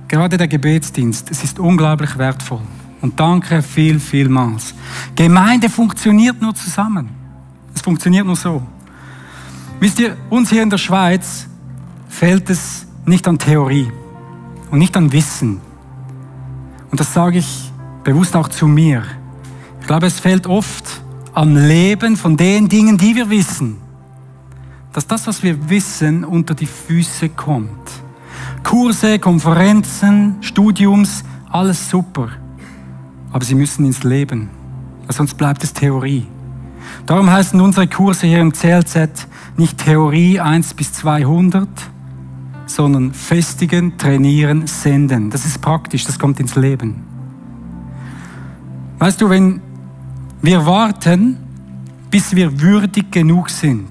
Gerade 0.08 0.38
der 0.38 0.48
Gebetsdienst, 0.48 1.30
es 1.30 1.44
ist 1.44 1.60
unglaublich 1.60 2.18
wertvoll. 2.18 2.62
Und 3.02 3.20
danke 3.20 3.62
viel, 3.62 4.00
vielmals. 4.00 4.74
Gemeinde 5.14 5.70
funktioniert 5.70 6.42
nur 6.42 6.56
zusammen. 6.56 7.10
Es 7.74 7.82
funktioniert 7.82 8.26
nur 8.26 8.38
so. 8.38 8.64
Wisst 9.82 10.00
ihr, 10.00 10.16
uns 10.30 10.50
hier 10.50 10.64
in 10.64 10.70
der 10.70 10.78
Schweiz 10.78 11.46
fehlt 12.08 12.50
es 12.50 12.88
nicht 13.06 13.28
an 13.28 13.38
Theorie 13.38 13.92
und 14.72 14.80
nicht 14.80 14.96
an 14.96 15.12
Wissen. 15.12 15.60
Und 16.92 17.00
das 17.00 17.14
sage 17.14 17.40
ich 17.40 17.72
bewusst 18.04 18.36
auch 18.36 18.48
zu 18.48 18.68
mir. 18.68 19.04
Ich 19.82 19.88
glaube, 19.88 20.08
es 20.08 20.20
fehlt 20.20 20.48
oft 20.48 21.02
am 21.34 21.56
Leben 21.56 22.18
von 22.18 22.38
den 22.38 22.70
Dingen, 22.70 22.98
die 22.98 23.16
wir 23.16 23.30
wissen. 23.30 23.78
Dass 24.94 25.06
das, 25.06 25.28
was 25.28 25.44
wir 25.44 25.70
wissen, 25.70 26.24
unter 26.24 26.54
die 26.54 26.68
Füße 26.68 27.30
kommt. 27.30 27.92
Kurse, 28.64 29.20
Konferenzen, 29.20 30.38
Studiums, 30.42 31.24
alles 31.52 31.90
super 31.90 32.30
aber 33.36 33.44
sie 33.44 33.56
müssen 33.56 33.86
ins 33.86 34.06
Leben, 34.06 34.50
sonst 35.10 35.34
bleibt 35.34 35.62
es 35.62 35.74
Theorie. 35.74 36.26
Darum 37.06 37.30
heißen 37.30 37.60
unsere 37.60 37.86
Kurse 37.86 38.28
hier 38.28 38.40
im 38.40 38.54
CLZ 38.54 39.28
nicht 39.58 39.78
Theorie 39.80 40.40
1 40.40 40.74
bis 40.74 40.94
200, 40.94 41.68
sondern 42.66 43.14
festigen, 43.14 43.98
trainieren, 43.98 44.68
senden. 44.68 45.30
Das 45.30 45.46
ist 45.46 45.62
praktisch, 45.62 46.06
das 46.06 46.20
kommt 46.20 46.40
ins 46.40 46.56
Leben. 46.56 47.04
Weißt 49.00 49.22
du, 49.22 49.30
wenn 49.30 49.62
wir 50.42 50.66
warten, 50.66 51.38
bis 52.10 52.36
wir 52.36 52.62
würdig 52.62 53.12
genug 53.12 53.50
sind, 53.50 53.90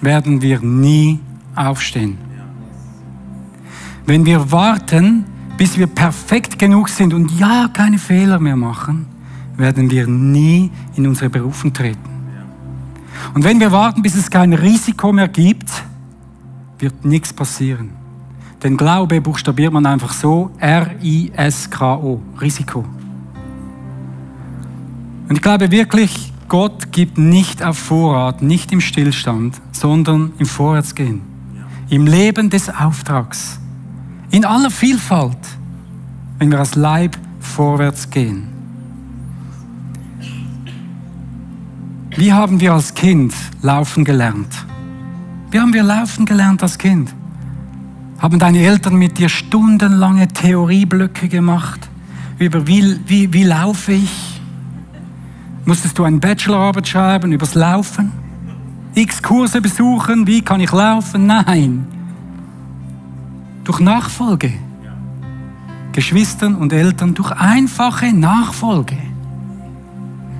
werden 0.00 0.42
wir 0.42 0.60
nie 0.60 1.20
aufstehen. 1.54 2.18
Wenn 4.06 4.24
wir 4.24 4.50
warten, 4.50 5.24
bis 5.56 5.76
wir 5.76 5.86
perfekt 5.86 6.58
genug 6.58 6.88
sind 6.88 7.12
und 7.12 7.38
ja 7.38 7.68
keine 7.72 7.98
Fehler 7.98 8.38
mehr 8.38 8.56
machen, 8.56 9.06
werden 9.56 9.90
wir 9.90 10.06
nie 10.06 10.70
in 10.94 11.06
unsere 11.06 11.28
Berufung 11.28 11.72
treten. 11.72 12.08
Und 13.34 13.44
wenn 13.44 13.60
wir 13.60 13.72
warten, 13.72 14.02
bis 14.02 14.14
es 14.14 14.30
kein 14.30 14.52
Risiko 14.52 15.12
mehr 15.12 15.28
gibt, 15.28 15.70
wird 16.78 17.04
nichts 17.04 17.32
passieren. 17.32 17.90
Denn 18.62 18.76
Glaube 18.76 19.20
buchstabiert 19.20 19.72
man 19.72 19.86
einfach 19.86 20.12
so 20.12 20.50
R-I-S-K-O, 20.58 22.20
Risiko. 22.40 22.84
Und 25.28 25.36
ich 25.36 25.42
glaube 25.42 25.70
wirklich, 25.70 26.32
Gott 26.48 26.92
gibt 26.92 27.18
nicht 27.18 27.62
auf 27.62 27.78
Vorrat, 27.78 28.42
nicht 28.42 28.72
im 28.72 28.80
Stillstand, 28.80 29.60
sondern 29.72 30.32
im 30.38 30.46
Vorwärtsgehen. 30.46 31.20
Im 31.90 32.06
Leben 32.06 32.50
des 32.50 32.68
Auftrags. 32.68 33.60
In 34.30 34.44
aller 34.44 34.70
Vielfalt, 34.70 35.38
wenn 36.38 36.50
wir 36.50 36.58
als 36.58 36.74
Leib 36.74 37.16
vorwärts 37.40 38.10
gehen. 38.10 38.48
Wie 42.16 42.32
haben 42.32 42.60
wir 42.60 42.72
als 42.72 42.94
Kind 42.94 43.32
laufen 43.62 44.04
gelernt? 44.04 44.67
Wie 45.50 45.58
haben 45.58 45.72
wir 45.72 45.82
laufen 45.82 46.26
gelernt 46.26 46.62
als 46.62 46.76
Kind? 46.76 47.14
Haben 48.18 48.38
deine 48.38 48.58
Eltern 48.58 48.96
mit 48.96 49.18
dir 49.18 49.28
stundenlange 49.28 50.28
Theorieblöcke 50.28 51.28
gemacht 51.28 51.88
über 52.38 52.66
wie, 52.66 53.00
wie, 53.06 53.32
wie 53.32 53.44
laufe 53.44 53.92
ich? 53.92 54.40
Musstest 55.64 55.98
du 55.98 56.04
eine 56.04 56.18
Bachelorarbeit 56.18 56.88
schreiben 56.88 57.32
übers 57.32 57.54
Laufen? 57.54 58.12
X 58.94 59.22
Kurse 59.22 59.60
besuchen, 59.60 60.26
wie 60.26 60.42
kann 60.42 60.60
ich 60.60 60.72
laufen? 60.72 61.26
Nein. 61.26 61.86
Durch 63.64 63.80
Nachfolge. 63.80 64.52
Geschwistern 65.92 66.56
und 66.56 66.72
Eltern 66.72 67.14
durch 67.14 67.30
einfache 67.32 68.12
Nachfolge. 68.12 68.98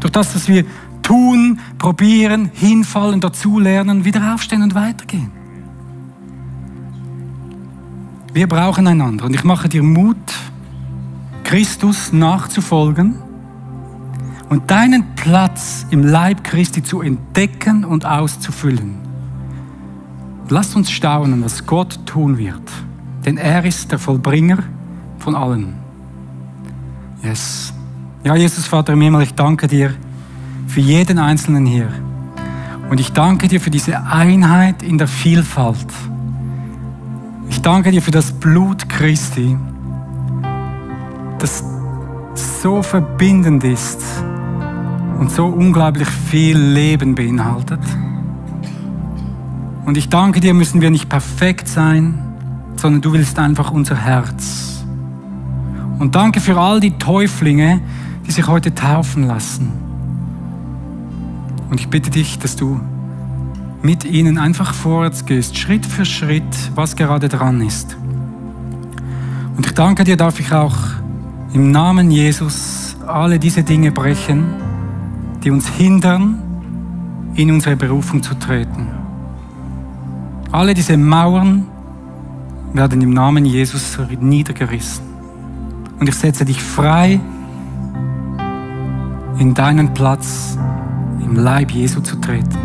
Durch 0.00 0.12
das, 0.12 0.32
dass 0.34 0.48
wir 0.48 0.64
tun, 1.02 1.58
probieren, 1.78 2.50
hinfallen, 2.52 3.20
dazulernen, 3.20 4.04
wieder 4.04 4.34
aufstehen 4.34 4.62
und 4.62 4.74
weitergehen. 4.74 5.30
Wir 8.34 8.46
brauchen 8.46 8.86
einander 8.86 9.24
und 9.24 9.34
ich 9.34 9.44
mache 9.44 9.68
dir 9.68 9.82
Mut, 9.82 10.16
Christus 11.44 12.12
nachzufolgen 12.12 13.16
und 14.48 14.70
deinen 14.70 15.14
Platz 15.14 15.86
im 15.90 16.02
Leib 16.04 16.44
Christi 16.44 16.82
zu 16.82 17.00
entdecken 17.00 17.84
und 17.84 18.04
auszufüllen. 18.04 18.96
Lasst 20.50 20.76
uns 20.76 20.90
staunen, 20.90 21.44
was 21.44 21.66
Gott 21.66 22.06
tun 22.06 22.38
wird, 22.38 22.62
denn 23.24 23.36
er 23.36 23.64
ist 23.64 23.90
der 23.92 23.98
Vollbringer 23.98 24.58
von 25.18 25.34
allen. 25.34 25.74
Yes. 27.22 27.72
Ja, 28.24 28.34
Jesus 28.34 28.66
Vater 28.66 28.92
im 28.92 29.00
Himmel, 29.00 29.22
ich 29.22 29.34
danke 29.34 29.66
dir 29.66 29.94
für 30.78 30.82
jeden 30.82 31.18
Einzelnen 31.18 31.66
hier. 31.66 31.88
Und 32.88 33.00
ich 33.00 33.12
danke 33.12 33.48
dir 33.48 33.60
für 33.60 33.68
diese 33.68 34.00
Einheit 34.06 34.80
in 34.80 34.96
der 34.96 35.08
Vielfalt. 35.08 35.88
Ich 37.50 37.60
danke 37.62 37.90
dir 37.90 38.00
für 38.00 38.12
das 38.12 38.30
Blut 38.30 38.88
Christi, 38.88 39.56
das 41.40 41.64
so 42.62 42.80
verbindend 42.80 43.64
ist 43.64 44.00
und 45.18 45.32
so 45.32 45.46
unglaublich 45.46 46.08
viel 46.08 46.56
Leben 46.56 47.16
beinhaltet. 47.16 47.80
Und 49.84 49.96
ich 49.96 50.08
danke 50.08 50.38
dir, 50.38 50.54
müssen 50.54 50.80
wir 50.80 50.90
nicht 50.90 51.08
perfekt 51.08 51.66
sein, 51.66 52.22
sondern 52.76 53.00
du 53.00 53.12
willst 53.14 53.36
einfach 53.40 53.72
unser 53.72 53.96
Herz. 53.96 54.84
Und 55.98 56.14
danke 56.14 56.38
für 56.38 56.56
all 56.56 56.78
die 56.78 56.96
Täuflinge, 56.98 57.80
die 58.24 58.30
sich 58.30 58.46
heute 58.46 58.72
taufen 58.72 59.24
lassen. 59.24 59.87
Und 61.70 61.80
ich 61.80 61.88
bitte 61.88 62.10
dich, 62.10 62.38
dass 62.38 62.56
du 62.56 62.80
mit 63.82 64.04
ihnen 64.04 64.38
einfach 64.38 64.74
vorwärts 64.74 65.24
gehst, 65.24 65.56
Schritt 65.56 65.86
für 65.86 66.04
Schritt, 66.04 66.42
was 66.74 66.96
gerade 66.96 67.28
dran 67.28 67.60
ist. 67.60 67.96
Und 69.56 69.66
ich 69.66 69.72
danke 69.72 70.04
dir, 70.04 70.16
darf 70.16 70.40
ich 70.40 70.52
auch 70.52 70.76
im 71.52 71.70
Namen 71.70 72.10
Jesus 72.10 72.96
alle 73.06 73.38
diese 73.38 73.62
Dinge 73.62 73.92
brechen, 73.92 74.44
die 75.42 75.50
uns 75.50 75.68
hindern, 75.68 76.42
in 77.34 77.50
unsere 77.50 77.76
Berufung 77.76 78.22
zu 78.22 78.34
treten. 78.34 78.88
Alle 80.50 80.74
diese 80.74 80.96
Mauern 80.96 81.66
werden 82.72 83.00
im 83.00 83.10
Namen 83.10 83.44
Jesus 83.44 83.98
niedergerissen. 84.20 85.04
Und 86.00 86.08
ich 86.08 86.14
setze 86.14 86.44
dich 86.44 86.62
frei 86.62 87.20
in 89.38 89.54
deinen 89.54 89.94
Platz 89.94 90.58
im 91.28 91.36
Leib 91.36 91.70
Jesu 91.70 92.00
zu 92.00 92.16
treten. 92.16 92.56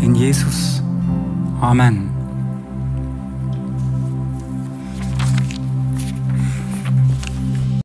In 0.00 0.14
Jesus. 0.14 0.82
Amen. 1.60 2.11